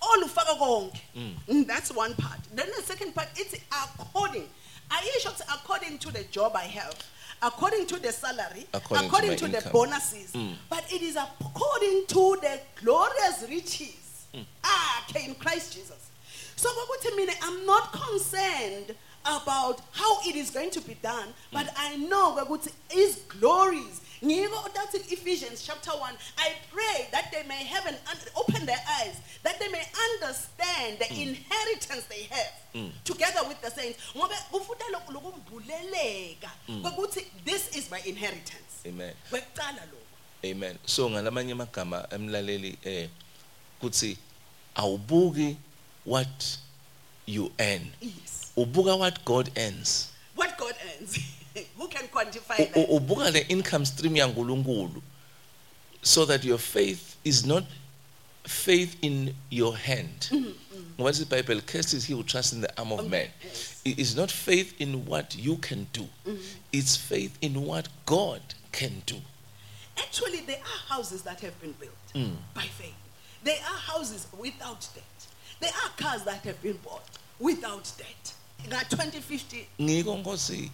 olufaka 0.00 0.54
konke 0.58 1.00
mm. 1.16 1.30
Mm, 1.48 1.66
that's 1.66 1.92
one 1.92 2.14
part 2.14 2.38
then 2.54 2.66
the 2.76 2.82
second 2.82 3.14
part 3.14 3.28
it's 3.36 3.54
according 3.84 4.44
ayisho 4.90 5.30
ukuthi 5.30 5.54
according 5.54 5.98
to 5.98 6.10
the 6.12 6.24
job 6.30 6.56
i 6.56 6.64
have 6.66 6.94
according 7.42 7.86
to 7.86 7.98
the 7.98 8.12
salary 8.12 8.66
according, 8.72 9.06
according 9.06 9.30
to, 9.36 9.46
to 9.46 9.48
the 9.48 9.60
bonuses 9.70 10.32
mm. 10.34 10.54
but 10.70 10.84
it 10.92 11.02
is 11.02 11.16
according 11.16 12.04
to 12.06 12.36
the 12.40 12.60
glorious 12.82 13.44
riches 13.48 14.26
mm. 14.34 14.40
akhe 14.62 15.18
ah, 15.18 15.24
in 15.24 15.34
christ 15.34 15.74
jesus 15.74 16.10
so 16.56 16.68
kokuthi 16.68 17.16
mina 17.16 17.32
i'm 17.42 17.66
not 17.66 17.92
concerned 18.06 18.94
about 19.36 19.80
how 19.92 20.20
it 20.26 20.34
is 20.36 20.50
going 20.50 20.70
to 20.70 20.80
be 20.80 20.94
done 21.02 21.28
but 21.52 21.66
mm. 21.68 21.76
i 21.76 21.96
know 22.08 22.36
ukuthi 22.40 22.70
his 22.88 23.18
glories 23.28 24.00
ngiko 24.24 24.70
that's 24.74 24.94
in 24.94 25.00
ephesians 25.12 25.62
chapter 25.66 25.90
1 25.90 26.16
i 26.38 26.48
pray 26.72 27.06
that 27.12 27.30
they 27.32 27.42
may 27.48 27.64
have 27.64 27.84
an 27.88 27.94
open 28.36 28.66
their 28.66 28.80
eyes 29.02 29.16
that 29.44 29.58
they 29.60 29.68
may 29.68 29.84
understand 30.10 30.98
the 30.98 31.04
mm. 31.04 31.22
inheritance 31.28 32.04
they 32.08 32.22
have 32.30 32.52
mm. 32.74 32.90
together 33.04 33.44
with 33.48 33.60
the 33.60 33.70
saints 33.70 33.98
ngoba 34.16 34.36
mm. 35.88 37.22
this 37.44 37.76
is 37.76 37.90
my 37.90 37.98
inheritance 38.06 38.82
amen 38.86 39.14
amen 40.44 40.76
so 40.86 41.08
ngalamanye 41.10 41.52
amagama 41.52 42.08
emlaleli 42.10 42.78
eh 42.84 43.08
what 46.10 46.58
you 47.26 47.50
earn 47.60 47.86
yes 48.00 48.37
Ubuga 48.58 48.98
what 48.98 49.24
God 49.24 49.50
earns. 49.56 50.10
What 50.34 50.58
God 50.58 50.74
earns. 51.00 51.16
Who 51.76 51.86
can 51.86 52.08
quantify 52.08 52.56
that? 52.56 52.74
Ubuga 52.74 53.32
the 53.32 53.46
income 53.48 53.84
stream 53.84 54.14
yangulungulu. 54.16 55.00
So 56.02 56.24
that 56.24 56.42
your 56.44 56.58
faith 56.58 57.16
is 57.24 57.46
not 57.46 57.62
faith 58.44 58.96
in 59.02 59.32
your 59.50 59.76
hand. 59.76 60.28
Mm-hmm. 60.30 60.50
What 61.02 61.10
is 61.10 61.24
the 61.26 61.26
Bible? 61.42 61.60
Cursed 61.60 61.94
is 61.94 62.04
he 62.04 62.14
who 62.14 62.22
trusts 62.24 62.52
in 62.52 62.60
the 62.60 62.78
arm 62.78 62.92
of 62.92 63.08
man. 63.08 63.28
Yes. 63.42 63.80
It 63.84 63.98
is 63.98 64.16
not 64.16 64.30
faith 64.30 64.80
in 64.80 65.04
what 65.06 65.36
you 65.36 65.56
can 65.58 65.86
do. 65.92 66.02
Mm-hmm. 66.26 66.36
It's 66.72 66.96
faith 66.96 67.36
in 67.40 67.62
what 67.64 67.88
God 68.06 68.40
can 68.72 69.02
do. 69.06 69.16
Actually, 69.96 70.40
there 70.40 70.56
are 70.58 70.94
houses 70.94 71.22
that 71.22 71.40
have 71.40 71.60
been 71.60 71.72
built 71.72 71.92
mm. 72.14 72.32
by 72.54 72.62
faith. 72.62 72.94
There 73.44 73.56
are 73.56 73.76
houses 73.92 74.26
without 74.36 74.88
debt. 74.94 75.26
There 75.60 75.70
are 75.70 75.90
cars 76.02 76.22
that 76.24 76.40
have 76.44 76.60
been 76.62 76.78
bought 76.84 77.08
without 77.40 77.90
debt 77.98 78.34
nga-2050 78.66 79.64
ngiko 79.82 80.16
nkosi 80.18 80.70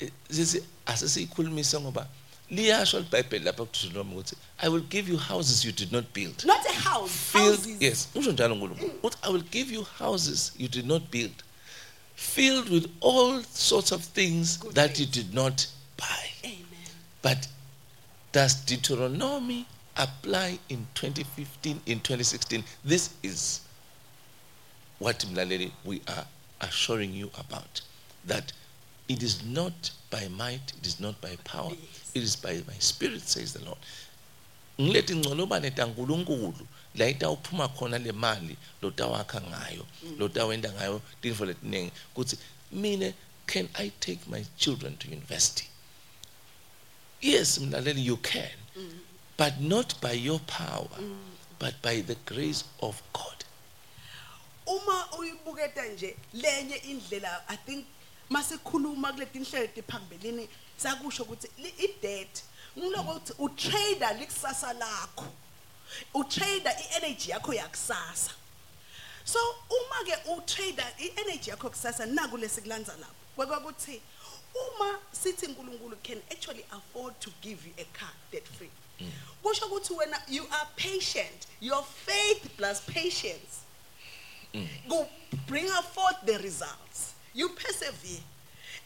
eh, 0.00 0.10
sisi 0.30 0.62
asesiyikhulumise 0.86 1.76
ngoba 1.80 2.08
liyasho 2.50 2.96
libhayibheli 3.00 3.44
lapha 3.44 3.64
kuduthunomi 3.68 4.12
ukuthi 4.14 4.36
i 4.64 4.68
will 4.68 4.84
give 4.88 5.06
you 5.12 5.18
houses 5.18 5.64
you 5.64 5.72
did 5.72 5.92
not 5.92 6.04
build 6.16 6.44
not 6.44 6.64
a 6.66 6.72
house 6.72 7.10
field 7.12 7.56
houses. 7.58 7.82
yes 7.82 8.08
usho 8.14 8.32
njalo 8.32 8.54
unkulunkulu 8.54 8.92
uthi 9.02 9.16
i 9.22 9.32
will 9.32 9.44
give 9.50 9.74
you 9.74 9.84
houses 9.98 10.52
you 10.58 10.68
did 10.68 10.86
not 10.86 11.10
build 11.10 11.34
filled 12.16 12.68
with 12.70 12.86
all 13.00 13.42
sorts 13.54 13.92
of 13.92 14.02
things 14.06 14.58
Good 14.58 14.74
that 14.74 14.98
you 15.00 15.06
did 15.06 15.34
not 15.34 15.66
buy 15.96 16.22
Amen. 16.44 16.88
but 17.22 17.38
does 18.32 18.54
deuteronomy 18.54 19.66
apply 19.96 20.58
in 20.68 20.86
2015 20.94 21.76
in 21.86 22.00
2016 22.00 22.64
this 22.84 23.10
is 23.22 23.60
what 25.00 25.24
mlaleli 25.26 25.72
we 25.84 26.00
are 26.08 26.26
assuring 26.62 27.12
you 27.12 27.30
about 27.38 27.80
that 28.24 28.52
it 29.08 29.22
is 29.22 29.44
not 29.44 29.90
by 30.10 30.28
might, 30.28 30.72
it 30.80 30.86
is 30.86 31.00
not 31.00 31.20
by 31.20 31.36
power, 31.44 31.72
it 32.14 32.22
is 32.22 32.36
by 32.36 32.54
my 32.66 32.72
spirit, 32.78 33.20
says 33.20 33.52
the 33.52 33.64
Lord. 33.64 33.78
ngilethe 34.80 35.12
ingcolobane 35.12 35.70
tankulunkulu 35.70 36.54
laita 36.94 37.08
itawuphuma 37.18 37.68
kona 37.68 37.98
le 37.98 38.12
mali 38.12 38.56
lotawakha 38.82 39.40
ngayo 39.40 39.86
mm. 40.04 40.16
lotawenda 40.18 40.72
ngayo 40.72 41.02
tintfo 41.20 41.44
letiningi 41.44 41.92
kutsi 42.14 42.36
mine 42.72 43.14
can 43.46 43.68
i 43.74 43.92
take 44.00 44.18
my 44.28 44.44
children 44.58 44.96
to 44.96 45.08
university 45.08 45.64
yes 47.20 47.58
mlaleli 47.58 48.00
you 48.06 48.16
can 48.16 48.56
mm. 48.76 48.90
but 49.38 49.52
not 49.60 50.00
by 50.00 50.12
your 50.12 50.40
power 50.46 50.98
mm. 50.98 51.16
but 51.58 51.74
by 51.82 52.02
the 52.02 52.16
grace 52.26 52.64
of 52.80 53.02
god 53.12 53.31
ukubuketa 55.52 55.86
nje 55.86 56.16
lenye 56.32 56.76
indlela 56.76 57.44
i 57.48 57.56
think 57.56 57.86
masikhuluma 58.30 59.12
kule 59.12 59.26
tinhlelo 59.26 59.66
tiphambelini 59.66 60.48
sakusho 60.76 61.22
ukuthi 61.22 61.48
i-debt 61.78 62.42
ngiloko 62.78 63.20
utrader 63.38 64.14
likusasa 64.18 64.72
lakho 64.72 65.26
utrader 66.14 66.72
i-energy 66.80 67.30
yakho 67.30 67.52
yakusasa 67.54 68.30
so 69.24 69.38
uma 69.70 70.04
ke 70.04 70.16
utrader 70.36 70.86
i-energy 70.98 71.50
yakho 71.50 71.70
kusasa 71.70 72.06
naku 72.06 72.36
lesikulanza 72.36 72.96
lapho 72.96 73.14
kwekwakuthi 73.36 74.02
uma 74.54 74.98
sithi 75.12 75.46
nkulunkulu 75.46 75.96
can 76.02 76.22
actually 76.30 76.64
afford 76.70 77.18
to 77.20 77.30
give 77.42 77.66
you 77.68 77.74
a 77.78 77.84
car 77.98 78.12
debt 78.32 78.46
free 78.58 78.70
mm. 79.00 79.12
kusho 79.42 79.66
ukuthi 79.66 79.92
wena 79.92 80.22
you 80.28 80.44
are 80.50 80.68
patient 80.90 81.46
your 81.60 81.82
faith 82.06 82.48
plus 82.56 82.80
patience 82.80 83.61
Mm. 84.54 84.66
go 84.88 85.08
bring 85.46 85.66
forth 85.66 86.16
the 86.26 86.38
results 86.42 87.14
you 87.32 87.48
persevere 87.50 88.20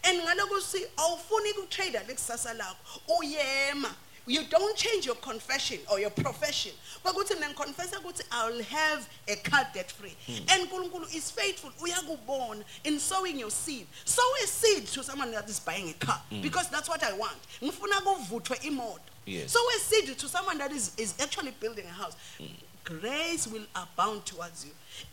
and 0.05 0.21
ngaloko 0.23 0.61
si 0.61 0.85
awufuni 0.97 1.53
ukutrade 1.59 1.99
lekusasa 2.07 2.55
lakho 2.55 3.03
uyema 3.19 3.95
you 4.29 4.43
don't 4.49 4.77
change 4.77 5.07
your 5.07 5.17
confession 5.17 5.79
or 5.91 5.99
your 6.01 6.11
profession 6.11 6.73
bakuthi 7.05 7.35
mina 7.35 7.49
ngiconfessa 7.51 7.99
ukuthi 8.01 8.23
i'll 8.33 8.63
have 8.63 9.07
a 9.27 9.37
car 9.37 9.67
debt 9.75 9.91
free 9.95 10.17
mm. 10.29 10.41
and 10.53 10.63
nkulunkulu 10.69 11.09
is 11.15 11.33
faithful 11.33 11.73
uyakubona 11.81 12.63
in 12.85 13.01
sowing 13.01 13.37
your 13.41 13.51
seed 13.51 13.87
sow 14.05 14.23
a 14.45 14.47
seed 14.47 14.87
to 14.87 15.03
someone 15.03 15.33
that 15.33 15.49
is 15.49 15.59
buying 15.67 15.89
a 15.89 15.93
car 16.07 16.21
mm. 16.31 16.43
because 16.43 16.69
that's 16.71 16.89
what 16.89 17.03
i 17.03 17.13
want 17.13 17.39
ngifuna 17.63 18.01
kuvuthwe 18.03 18.57
imoto 18.63 19.01
Yes. 19.29 19.51
So 19.51 19.59
a 19.59 19.81
seed 19.81 20.17
to 20.19 20.29
someone 20.29 20.57
that 20.59 20.71
is, 20.71 20.93
is 20.97 21.15
actually 21.19 21.51
building 21.61 21.85
a 21.85 21.89
house. 21.91 22.15
Mm 22.39 22.49
grace 22.87 23.47
will 23.47 23.65
abound 23.75 24.25
towards 24.25 24.65
you. 24.65 24.71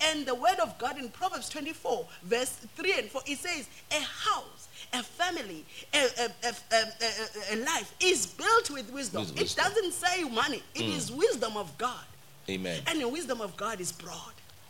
And 0.10 0.26
the 0.26 0.36
word 0.36 0.60
of 0.62 0.78
God 0.78 0.98
in 0.98 1.10
Proverbs 1.10 1.50
24, 1.50 2.06
verse 2.24 2.52
3 2.78 2.94
and 3.00 3.10
4, 3.10 3.22
it 3.26 3.38
says, 3.38 3.68
A 3.92 3.96
house, 4.00 4.70
a 4.94 5.04
family, 5.04 5.66
a, 5.94 6.08
a, 6.20 6.32
a, 6.50 7.56
a 7.56 7.58
life 7.66 7.94
is 8.00 8.28
built 8.28 8.70
with 8.72 8.92
wisdom. 8.94 9.22
With 9.24 9.38
wisdom. 9.40 9.44
It 9.44 9.56
doesn't 9.70 9.94
say 9.94 10.24
money, 10.24 10.64
It 10.76 10.84
mm. 10.84 10.96
is 10.98 11.12
wisdom 11.12 11.58
of 11.58 11.78
God. 11.78 12.06
Amen. 12.50 12.80
And 12.88 13.02
the 13.02 13.08
wisdom 13.10 13.42
of 13.42 13.58
God 13.58 13.82
is 13.82 13.92
broad. 13.92 14.18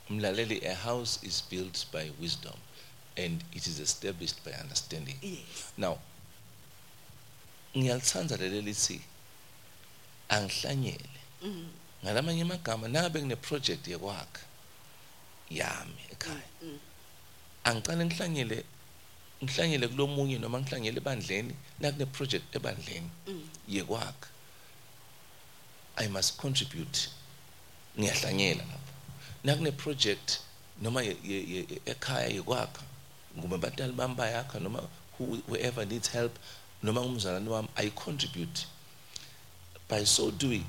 Mlaleli, 0.10 0.66
a 0.66 0.74
house 0.74 1.24
is 1.24 1.42
built 1.42 1.86
by 1.92 2.10
wisdom 2.20 2.54
and 3.16 3.44
it 3.54 3.68
is 3.68 3.80
established 3.80 4.44
by 4.44 4.52
understanding. 4.52 5.16
Yes. 5.22 5.72
Now, 5.78 6.00
ngiyalithanda 7.76 8.38
leli 8.40 8.62
lithi 8.62 9.02
angihlanyele 10.30 11.10
mm. 11.42 11.66
ngalamanye 12.04 12.44
amagama 12.48 12.86
nabe 12.96 13.16
kunephrojekthi 13.24 13.88
yekwakha 13.94 14.44
yami 15.60 16.02
ekhaya 16.14 16.48
mm, 16.64 16.68
mm. 16.74 16.78
angicane 17.70 18.02
ngihlangile 18.06 18.58
ngihlangile 19.44 19.86
kulomunye 19.92 20.38
noma 20.44 20.58
ngihlangile 20.62 20.98
ebandleni 21.04 21.54
nakune 21.82 22.06
project 22.16 22.48
ebandleni 22.60 23.10
mm. 23.30 23.36
yekwakha 23.76 24.28
i 26.04 26.06
must 26.16 26.32
contribute 26.44 26.98
ngiyahlangela 28.00 28.64
lapho 28.72 28.94
nakune 29.46 29.72
project 29.82 30.26
noma 30.84 31.00
ekhaya 31.94 32.28
yekwakha 32.38 32.82
ngube 33.38 33.56
abatali 33.60 33.94
bami 34.00 34.16
bayakha 34.22 34.58
noma 34.66 34.80
whoever 35.48 35.84
needs 35.92 36.10
help 36.18 36.34
noma 36.86 37.00
umzalwane 37.08 37.50
wami 37.56 37.70
i 37.76 37.86
contribute 38.04 38.58
by 39.90 40.02
so 40.16 40.24
doing 40.44 40.66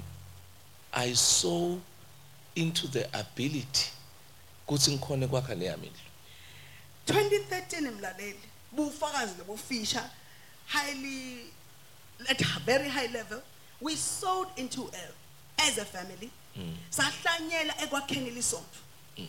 i 0.95 1.13
saw 1.13 1.75
into 2.57 2.87
the 2.89 3.05
ability 3.19 3.89
kuthi 4.69 4.91
ngikhone 4.97 5.29
kwakha 5.29 5.55
leyami 5.55 5.87
indlu 5.87 6.09
2013 7.07 7.91
mlaleli 7.91 8.41
bufakazi 8.73 9.35
lobufisha 9.39 10.11
highly 10.67 11.51
at 12.29 12.41
a 12.43 12.61
very 12.65 12.89
high 12.89 13.09
level 13.09 13.41
we 13.81 13.97
sold 13.97 14.49
into 14.57 14.89
a, 14.93 15.07
as 15.63 15.79
a 15.79 15.85
family 15.85 16.31
mm. 16.57 16.77
sahlanyela 16.91 17.83
ekwakheni 17.83 18.31
lisonto 18.31 18.79
mm. 19.19 19.29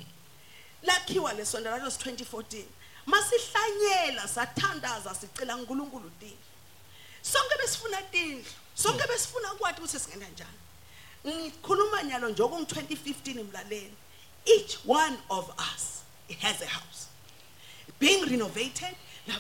lakhiwa 0.84 1.34
lesonto 1.34 1.70
that 1.70 1.82
was 1.84 1.98
2014 1.98 2.64
masihlanyela 3.06 4.28
sathandaza 4.28 5.16
sicela 5.16 5.56
uNkulunkulu 5.58 6.10
tindlu 6.10 6.38
sonke 7.24 7.56
besifuna 7.58 8.02
tindlu 8.02 8.46
sonke 8.76 9.04
mm. 9.04 9.08
besifuna 9.08 9.50
kwathi 9.50 9.80
ukuthi 9.82 10.00
singenza 10.00 10.28
njani 10.30 10.58
ngikhuluma 11.26 12.04
nyalo 12.04 12.30
2015 12.30 13.44
mlaleni 13.44 13.94
each 14.46 14.78
one 14.88 15.18
of 15.30 15.50
us 15.60 16.02
has 16.40 16.62
a 16.62 16.66
house 16.68 17.08
being 18.00 18.24
renovated 18.26 18.96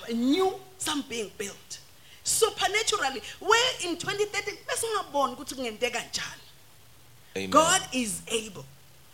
a 0.09 0.13
new 0.13 0.53
some 0.77 1.03
being 1.09 1.31
built 1.37 1.79
supernaturally 2.23 3.21
where 3.39 3.73
in 3.83 3.95
2013 3.97 4.55
bese 4.67 4.87
ukuthi 5.35 5.91
god 7.49 7.81
is 7.93 8.11
able 8.27 8.63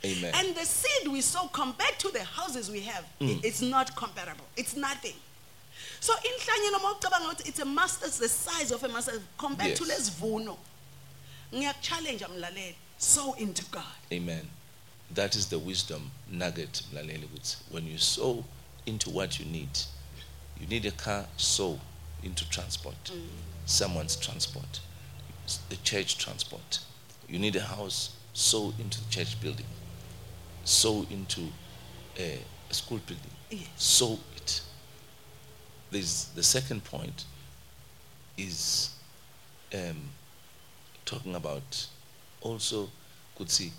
Amen. 0.03 0.33
And 0.35 0.55
the 0.55 0.65
seed 0.65 1.07
we 1.09 1.21
sow 1.21 1.47
compared 1.53 1.97
to 1.99 2.09
the 2.09 2.23
houses 2.23 2.69
we 2.71 2.79
have, 2.79 3.05
mm. 3.19 3.39
it's 3.45 3.61
not 3.61 3.95
comparable. 3.95 4.45
It's 4.57 4.73
nothing. 4.75 5.13
So 5.99 6.11
in 6.25 6.31
Hlanyeno 6.39 7.37
it's 7.47 7.59
a 7.59 7.65
master's 7.65 8.17
the 8.17 8.27
size 8.27 8.71
of 8.71 8.83
a 8.83 8.87
master 8.89 9.21
compared 9.37 9.69
yes. 9.69 9.77
to 9.77 9.83
Lesvuno. 9.85 10.57
So 11.51 11.71
sow 12.97 13.33
into 13.33 13.65
God 13.65 13.83
amen 14.11 14.47
that 15.13 15.35
is 15.35 15.47
the 15.47 15.59
wisdom 15.59 16.11
nugget 16.29 16.83
when 17.71 17.85
you 17.85 17.97
sow 17.97 18.45
into 18.85 19.09
what 19.09 19.39
you 19.39 19.45
need 19.45 19.79
you 20.59 20.67
need 20.67 20.85
a 20.85 20.91
car 20.91 21.25
sow 21.37 21.79
into 22.23 22.47
transport 22.49 22.95
mm. 23.05 23.21
someone's 23.65 24.15
transport 24.15 24.79
the 25.69 25.75
church 25.77 26.17
transport 26.19 26.79
you 27.27 27.39
need 27.39 27.55
a 27.55 27.61
house 27.61 28.15
sow 28.33 28.71
into 28.79 29.03
the 29.03 29.09
church 29.09 29.41
building 29.41 29.65
sow 30.63 31.05
into 31.09 31.41
a, 32.19 32.39
a 32.69 32.73
school 32.73 32.99
building 33.07 33.31
yes. 33.49 33.67
sow 33.75 34.19
it 34.37 34.61
the 35.89 36.01
second 36.43 36.83
point 36.85 37.25
is 38.37 38.91
um, 39.73 39.97
talking 41.05 41.35
about 41.35 41.87
also 42.41 42.89
could 43.37 43.49
see 43.49 43.71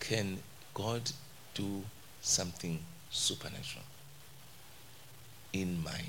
can 0.00 0.38
God 0.74 1.02
do 1.54 1.82
something 2.20 2.78
supernatural 3.10 3.84
in 5.52 5.82
my 5.82 6.00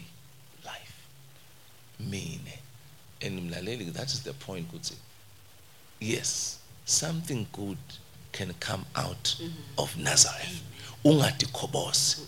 life? 0.66 1.08
Mean. 2.00 2.42
And 3.22 3.50
that 3.52 4.12
is 4.12 4.24
the 4.24 4.34
point, 4.34 4.70
could 4.72 4.86
say. 4.86 4.96
Yes, 6.02 6.60
something 6.84 7.48
good 7.54 7.78
can 8.34 8.54
come 8.60 8.84
out 8.96 9.36
mm 9.40 9.46
-hmm. 9.46 9.84
of 9.84 9.96
Nazareth. 9.98 10.62
Ungatikobose. 11.04 12.20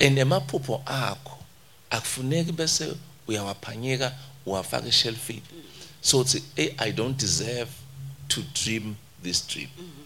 And 0.00 0.18
emaphupho 0.18 0.82
akho 0.86 1.38
akufuneki 1.90 2.52
bese 2.52 2.94
uyawaphanyeka 3.28 4.16
uwafaka 4.46 4.88
eshelfini. 4.88 5.42
Mm 5.52 5.62
sokuthi 6.02 6.42
hey 6.56 6.74
i 6.78 6.90
don't 6.92 7.16
deserve 7.20 7.68
to 8.28 8.40
dream 8.64 8.96
this 9.22 9.40
dream 9.48 9.68
mm-hmm. 9.78 10.02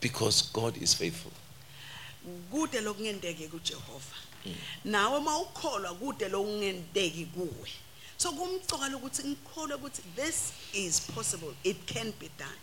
because 0.00 0.42
god 0.54 0.76
is 0.82 0.94
faithful 0.96 1.32
kude 2.52 2.80
lokungenteke 2.80 3.48
kuJehova 3.48 4.16
mm. 4.46 4.54
nawe 4.84 5.20
mawukholwa 5.20 5.94
kude 5.94 6.28
lokungenteki 6.28 7.26
kuwe 7.26 7.70
so 8.16 8.32
kumcoka 8.32 8.88
lokuthi 8.88 9.22
ngikholwe 9.28 9.74
ukuthi 9.74 10.02
this 10.16 10.52
is 10.72 11.00
possible 11.02 11.54
it 11.62 11.92
can 11.94 12.12
be 12.20 12.30
done 12.38 12.58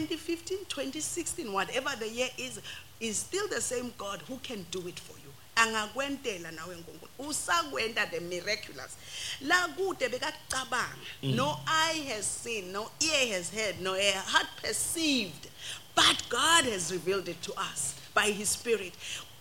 2015 0.00 0.56
2016 0.68 1.54
whatever 1.54 1.98
the 1.98 2.16
year 2.20 2.30
is 2.36 2.52
is 3.00 3.20
still 3.20 3.48
the 3.48 3.60
same 3.60 3.90
god 3.98 4.20
who 4.28 4.36
can 4.38 4.64
do 4.72 4.88
it 4.88 5.00
for 5.02 5.17
angakwentela 5.62 6.50
nawe 6.50 6.76
nkulunkulu 6.76 7.12
usakwenta 7.18 8.06
the 8.06 8.20
miraculous 8.20 8.92
la 9.40 9.68
kude 9.76 10.08
bekakucabanga 10.08 10.98
mm. 11.22 11.34
no 11.36 11.60
eye 11.66 12.02
has 12.10 12.26
seen 12.42 12.72
no 12.72 12.90
ear 13.00 13.28
has 13.32 13.50
heard 13.52 13.80
no 13.80 13.94
heart 14.30 14.46
perceived 14.62 15.46
but 15.96 16.16
god 16.28 16.64
has 16.72 16.90
revealed 16.92 17.28
it 17.28 17.40
to 17.42 17.52
us 17.70 17.94
by 18.16 18.30
his 18.32 18.48
spirit 18.52 18.94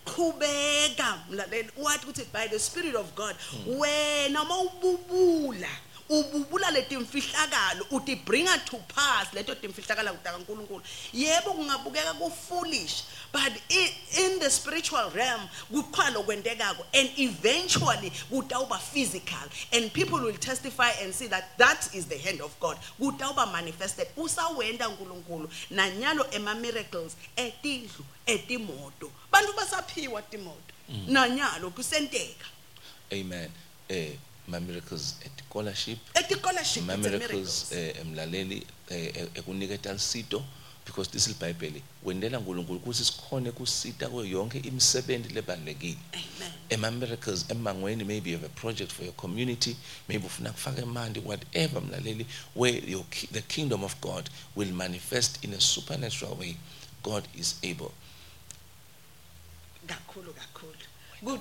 qhubeka 0.06 1.10
mlaleli 1.30 1.70
wathi 1.78 2.06
ukuthi 2.06 2.26
by 2.34 2.48
the 2.48 2.60
spirit 2.60 2.96
of 2.96 3.14
god 3.16 3.36
mm. 3.54 3.80
wena 3.80 4.42
uma 4.44 4.58
ububula 4.58 5.70
ububulale 6.10 6.82
timfihlakalo 6.82 7.86
uti 7.92 8.16
bringa 8.16 8.58
to 8.66 8.78
pass 8.96 9.34
leto 9.34 9.56
timfihlakala 9.56 10.12
kutaka 10.14 10.38
uNkulunkulu 10.38 10.82
yebo 11.14 11.52
kungabukeka 11.54 12.14
ku 12.18 12.30
foolish 12.30 13.04
but 13.34 13.52
in, 13.70 13.90
in 14.24 14.40
the 14.40 14.50
spiritual 14.50 15.12
realm 15.14 15.42
kukhona 15.72 16.12
lokwendekako 16.12 16.84
and 16.94 17.10
eventually 17.20 18.12
kutawuba 18.32 18.80
physical 18.80 19.48
and 19.74 19.92
people 19.94 20.20
will 20.20 20.38
testify 20.38 20.92
and 21.02 21.14
see 21.14 21.28
that 21.28 21.58
that 21.58 21.88
is 21.94 22.06
the 22.06 22.18
hand 22.18 22.40
of 22.42 22.56
God 22.62 22.78
kutawuba 23.02 23.46
manifested 23.52 24.08
usawenda 24.18 24.90
uNkulunkulu 24.90 25.50
nanyalo 25.72 26.26
ema 26.32 26.56
miracles 26.56 27.16
etindlu 27.36 28.06
etimoto 28.26 29.12
bantu 29.32 29.54
basaphiwa 29.54 30.22
timoto 30.22 30.74
mm. 30.90 31.06
nanyalo 31.10 31.70
kusenteka 31.70 32.46
amen 33.12 33.52
eh 33.90 34.14
ma-miracles 34.48 35.16
e-scholarship 35.26 36.00
e-scholarship 36.16 36.84
ma-miracles 36.84 37.72
eh, 37.72 37.94
emlaleli 38.02 38.60
eh, 38.90 39.12
eh, 39.16 39.30
ekuniketa 39.36 39.94
lisito 39.94 40.44
because 40.86 41.10
this 41.12 41.28
libhayibheli 41.28 41.82
wendela 42.06 42.38
nkulunkulu 42.40 42.80
ukuthi 42.80 43.04
sikhone 43.06 43.52
kusita 43.52 44.06
kuyo 44.12 44.26
yonke 44.36 44.58
Amen. 44.60 45.24
lebalulekile 45.36 45.98
ema-miracles 46.70 47.46
emangweni 47.50 48.04
maybe 48.06 48.32
you 48.32 48.38
have 48.38 48.48
a 48.48 48.56
project 48.62 48.92
for 48.92 49.04
your 49.06 49.16
community 49.22 49.76
maybe 50.08 50.28
for 50.30 50.42
kufaka 50.52 50.80
emanti 50.88 51.20
whatever 51.20 51.82
mlaleli 51.82 52.26
where 52.56 52.80
your, 52.94 53.06
the 53.32 53.42
kingdom 53.42 53.84
of 53.84 54.00
god 54.02 54.30
will 54.56 54.72
manifest 54.72 55.44
in 55.44 55.54
a 55.54 55.60
supernatural 55.60 56.34
way 56.40 56.56
god 57.04 57.24
is 57.36 57.56
able 57.64 57.92
kakhulu 59.88 60.34
Good 61.24 61.40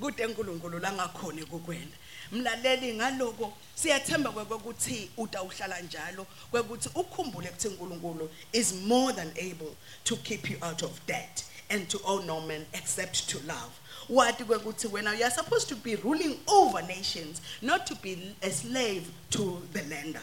kude 0.00 1.90
mlaleli 2.32 2.88
ngaloko 2.96 3.46
siyathemba 3.80 4.30
kwekuthi 4.36 4.98
utawuhlala 5.22 5.76
njalo 5.86 6.22
kwekuthi 6.50 6.88
ukhumbule 7.00 7.50
uNkulunkulu 7.66 8.26
is 8.52 8.68
more 8.90 9.12
than 9.18 9.30
able 9.48 9.72
to 10.08 10.14
keep 10.26 10.50
you 10.50 10.58
out 10.68 10.82
of 10.82 10.92
debt 11.06 11.44
and 11.70 11.88
to 11.92 11.98
owe 12.12 12.20
no 12.30 12.40
man 12.40 12.62
except 12.72 13.28
to 13.28 13.38
love 13.52 13.72
What 14.08 14.38
kwekuthi 14.46 14.86
wena 14.92 15.12
you 15.18 15.24
are 15.24 15.30
supposed 15.40 15.68
to 15.68 15.76
be 15.76 15.94
ruling 15.96 16.34
over 16.48 16.82
nations 16.82 17.40
not 17.62 17.86
to 17.86 17.94
be 17.94 18.34
a 18.42 18.50
slave 18.50 19.04
to 19.30 19.62
the 19.72 19.82
lender 19.92 20.22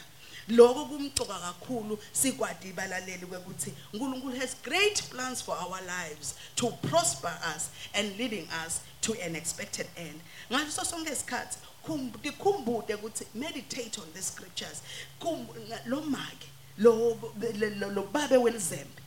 loko 0.50 0.86
kumcoka 0.86 1.34
kakhulu 1.40 1.98
sikwadi 2.14 2.74
balaleli 2.76 3.26
ukuthi 3.26 3.74
uNkulunkulu 3.94 4.36
has 4.38 4.56
great 4.64 5.02
plans 5.10 5.42
for 5.42 5.56
our 5.58 5.80
lives 5.86 6.36
to 6.56 6.70
prosper 6.90 7.32
us 7.56 7.70
and 7.96 8.18
leading 8.18 8.48
us 8.66 8.82
to 9.02 9.14
an 9.26 9.36
expected 9.36 9.88
end 9.98 10.20
ngaso 10.52 10.82
sonke 10.84 11.12
isikhathi 11.14 11.58
kumbude 12.40 12.96
ukuthi 12.96 13.26
meditate 13.36 14.02
on 14.02 14.08
the 14.14 14.22
scriptures 14.22 14.82
lo 15.86 16.02
make 16.02 16.48
lo 16.78 17.18
lo 17.92 18.04
babe 18.04 18.38
welizembe 18.38 19.02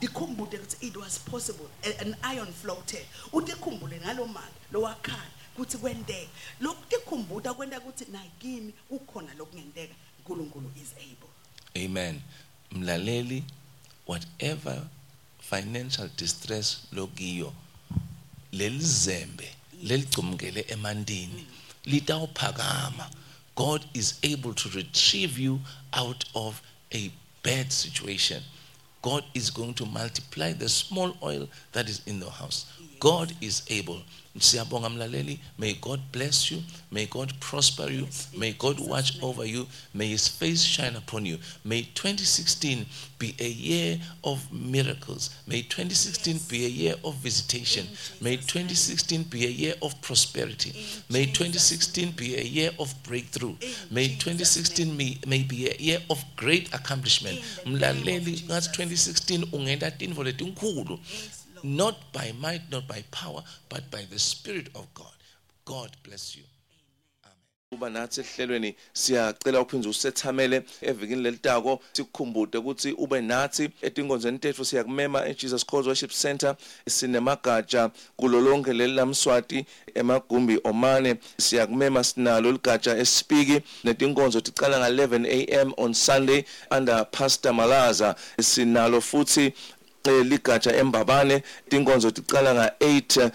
ikhumbule 0.00 0.52
ukuthi 0.58 0.86
it 0.86 0.96
was 0.96 1.18
possible 1.18 1.68
an 1.98 2.14
iron 2.22 2.52
floated 2.52 3.06
utikhumbule 3.32 4.00
ngalomali 4.00 4.52
lowakhala 4.72 5.30
ukuthi 5.54 5.78
kwenteke 5.78 6.28
lokutikhumbuta 6.60 7.54
kwenta 7.54 7.78
ukuthi 7.78 8.04
nakimi 8.12 8.72
kukhona 8.88 9.34
lokungenteka 9.34 9.94
is 10.74 10.94
able. 11.00 11.28
Amen. 11.76 12.22
Mlaleli, 12.72 13.42
whatever 14.06 14.82
financial 15.40 16.08
distress 16.16 16.86
zembe, 16.92 17.52
lelizembe 18.52 19.48
leligcumukele 19.82 20.64
emandini 20.68 21.46
mm. 21.46 21.48
litawuphakama. 21.86 23.10
God 23.54 23.84
is 23.94 24.18
able 24.22 24.54
to 24.54 24.68
retrieve 24.70 25.38
you 25.38 25.60
out 25.92 26.24
of 26.34 26.62
a 26.94 27.10
bad 27.42 27.70
situation. 27.70 28.42
God 29.02 29.24
is 29.34 29.50
going 29.50 29.74
to 29.74 29.84
multiply 29.84 30.52
the 30.52 30.68
small 30.68 31.14
oil 31.22 31.48
that 31.72 31.88
is 31.88 32.00
in 32.06 32.20
the 32.20 32.30
house. 32.30 32.66
God 33.00 33.32
is 33.42 33.62
able 33.68 34.00
siyabonga 34.40 34.88
mlaleli 34.88 35.38
may 35.58 35.72
god 35.74 36.00
bless 36.12 36.50
you 36.50 36.62
may 36.90 37.06
god 37.06 37.38
prosper 37.40 37.90
you 37.90 38.08
may 38.34 38.52
god 38.52 38.80
watch 38.80 39.14
over 39.22 39.44
you 39.44 39.66
may 39.94 40.08
his 40.08 40.26
face 40.26 40.62
shine 40.64 40.96
upon 40.96 41.26
you 41.26 41.38
may 41.64 41.82
2016 41.82 42.86
be 43.18 43.34
a 43.38 43.48
year 43.48 44.00
of 44.24 44.50
miracles 44.50 45.30
may 45.46 45.60
2016 45.60 46.38
be 46.48 46.64
a 46.64 46.68
year 46.68 46.96
of 47.04 47.14
visitation 47.16 47.86
may 48.22 48.36
2016 48.36 49.22
be 49.24 49.44
a 49.46 49.50
year 49.50 49.74
of 49.82 50.00
prosperity 50.00 50.72
may 51.10 51.26
2016 51.26 52.12
be 52.12 52.36
a 52.36 52.42
year 52.42 52.70
of 52.78 52.94
breakthrough 53.02 53.54
may 53.90 54.08
2016 54.08 54.96
may, 54.96 55.18
may 55.26 55.42
be 55.42 55.68
a 55.68 55.76
year 55.76 55.98
of 56.08 56.24
great 56.36 56.68
accomplishment 56.74 57.38
mlaleli 57.66 58.34
ngathi 58.46 58.68
2016 58.68 59.44
not 61.64 61.96
by 62.12 62.32
might, 62.40 62.62
not 62.70 62.86
by 62.86 63.04
power, 63.10 63.42
but 63.68 63.90
by 63.90 64.04
the 64.10 64.18
Spirit 64.18 64.68
of 64.74 64.92
God. 64.94 65.06
God 65.64 65.90
bless 66.02 66.36
you. 66.36 66.42
kuba 67.72 67.90
nathi 67.90 68.20
esihlelweni 68.20 68.74
siyacela 68.92 69.60
ukuphinza 69.60 69.88
usethamele 69.88 70.62
evikini 70.80 71.22
lelitako 71.22 71.80
sikukhumbude 71.92 72.58
ukuthi 72.58 72.92
ube 72.92 73.20
nathi 73.20 73.70
etinkonzweni 73.82 74.38
tethu 74.38 74.64
siyakumema 74.64 75.28
eJesus 75.28 75.66
Christ 75.66 75.86
Worship 75.86 76.10
Center 76.10 76.56
sinemagatsha 76.88 77.90
kulolonke 78.16 78.72
leli 78.72 78.92
lamswati 78.92 79.66
emagumbi 79.94 80.58
omane 80.64 81.16
siyakumema 81.38 82.04
sinalo 82.04 82.52
ligatsha 82.52 82.98
esipiki 82.98 83.60
netinkonzo 83.84 84.40
ticala 84.40 84.78
nga 84.78 84.90
11 84.90 85.60
am 85.60 85.72
on 85.76 85.94
Sunday 85.94 86.44
under 86.70 87.06
Pastor 87.10 87.52
Malaza 87.52 88.16
sinalo 88.40 89.00
futhi 89.00 89.52
Eh, 90.04 90.22
ligatsha 90.26 90.72
embabane 90.76 91.42
inkonzo 91.70 92.10
ticala 92.10 92.54
nga8 92.54 93.30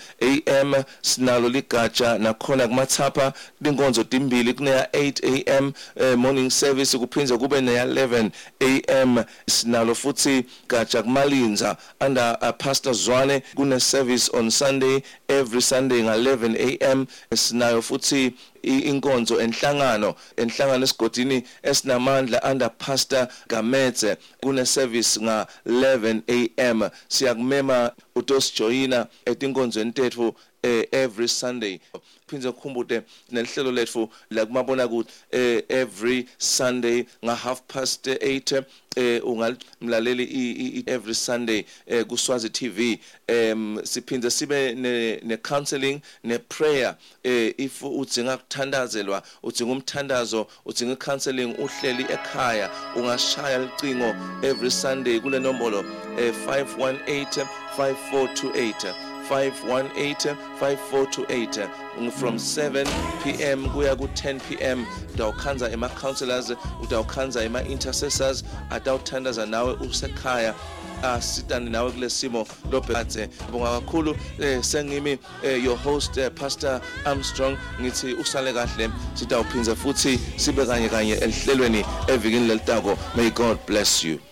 am 0.59 0.83
sinalo 1.01 1.49
ligatsha 1.49 2.17
nakhona 2.19 2.67
kumathapha 2.67 3.33
inkonzo 3.65 4.03
timbili 4.03 4.53
kuneya 4.53 4.87
8 4.93 5.57
am 5.57 5.73
eh, 5.95 6.15
morning 6.17 6.49
service 6.49 6.95
kuphinze 6.97 7.37
kube 7.37 7.61
neya 7.61 7.85
11 7.85 8.31
am 9.01 9.23
sinalo 9.49 9.95
futhi 9.95 10.43
gatsha 10.69 11.03
kumalinza 11.03 11.77
under 12.05 12.37
uh, 12.41 12.49
pastor 12.57 12.93
Zwane 12.93 13.43
kune 13.55 13.79
service 13.79 14.29
on 14.33 14.51
Sunday 14.51 15.01
every 15.29 15.61
Sunday 15.61 16.01
nga 16.03 16.17
11 16.17 16.81
am 16.91 17.07
sinayo 17.35 17.81
futhi 17.81 18.33
inkonzo 18.67 19.39
enhlangano 19.39 20.15
enhlangano 20.37 20.83
esigodini 20.85 21.43
esinamandla 21.63 22.39
under 22.43 22.69
pastor 22.69 23.27
Gametse 23.47 24.17
kune 24.43 24.65
service 24.65 25.19
nga 25.21 25.47
11 25.67 26.49
am 26.69 26.89
siyakumema 27.09 27.91
utosijoyina 28.15 29.07
etinkonzweni 29.25 29.91
tethu 29.91 30.35
eh, 30.67 30.83
every 30.91 31.27
Sunday 31.27 31.79
phinde 32.27 32.47
ngikhumbule 32.53 33.03
nelihlelo 33.31 33.71
lethu 33.71 34.09
la 34.31 34.45
kumabona 34.45 34.85
ukuthi 34.85 35.11
eh, 35.31 35.63
every 35.69 36.27
Sunday 36.37 37.05
nga 37.25 37.35
half 37.35 37.61
past 37.67 38.07
8 38.07 38.63
eh 38.95 39.21
ungalaleli 39.25 40.83
every 40.87 41.13
Sunday 41.15 41.63
eh 41.87 42.03
kuswazi 42.05 42.49
TV 42.49 42.99
em 43.27 43.79
siphinde 43.85 44.29
sibe 44.29 44.73
ne, 44.75 45.19
ne 45.23 45.37
counseling 45.37 46.01
ne 46.23 46.37
prayer 46.37 46.95
eh 47.23 47.53
if 47.57 47.81
udzinga 47.83 48.37
kuthandazelwa 48.37 49.23
udzinga 49.43 49.71
umthandazo 49.71 50.47
udzinga 50.65 50.95
counseling 50.99 51.55
uhleli 51.57 52.03
ekhaya 52.03 52.69
ungashaya 52.95 53.59
licingo 53.59 54.15
every 54.43 54.71
Sunday 54.71 55.19
kule 55.19 55.39
nombolo 55.39 55.79
eh 56.19 56.31
518 56.45 57.47
5428 57.77 59.16
518 59.29 60.35
5428 60.59 61.65
from 62.13 62.35
mm. 62.35 62.39
7 62.39 62.87
p.m 63.23 63.65
kuya 63.75 63.95
ku-10 63.97 64.39
p.m 64.49 64.85
utawukhanza 65.13 65.71
ema-councillors 65.71 66.51
utawukhanza 66.83 67.43
ema-intercessors 67.43 68.43
atawuthandaza 68.69 69.45
nawe 69.45 69.73
usekhaya 69.73 70.53
asitane 71.03 71.69
nawe 71.69 71.91
kule 71.91 72.09
simo 72.09 72.47
lobhekadze 72.71 73.29
bonga 73.51 73.79
kakhulu 73.79 74.17
eh, 74.39 74.63
sengimi 74.63 75.17
eh, 75.43 75.63
your 75.65 75.77
host 75.79 76.17
eh, 76.17 76.31
pastor 76.35 76.81
armstrong 77.05 77.57
ngithi 77.81 78.13
usale 78.13 78.53
kahle 78.53 78.89
sitawuphinze 79.13 79.75
futhi 79.75 80.19
sibe 80.35 80.65
kanye 80.65 80.89
kanye 80.89 81.13
elihlelweni 81.13 81.85
evikini 82.07 82.47
lelitako 82.47 82.97
may 83.15 83.29
god 83.29 83.57
bless 83.67 84.03
you 84.03 84.26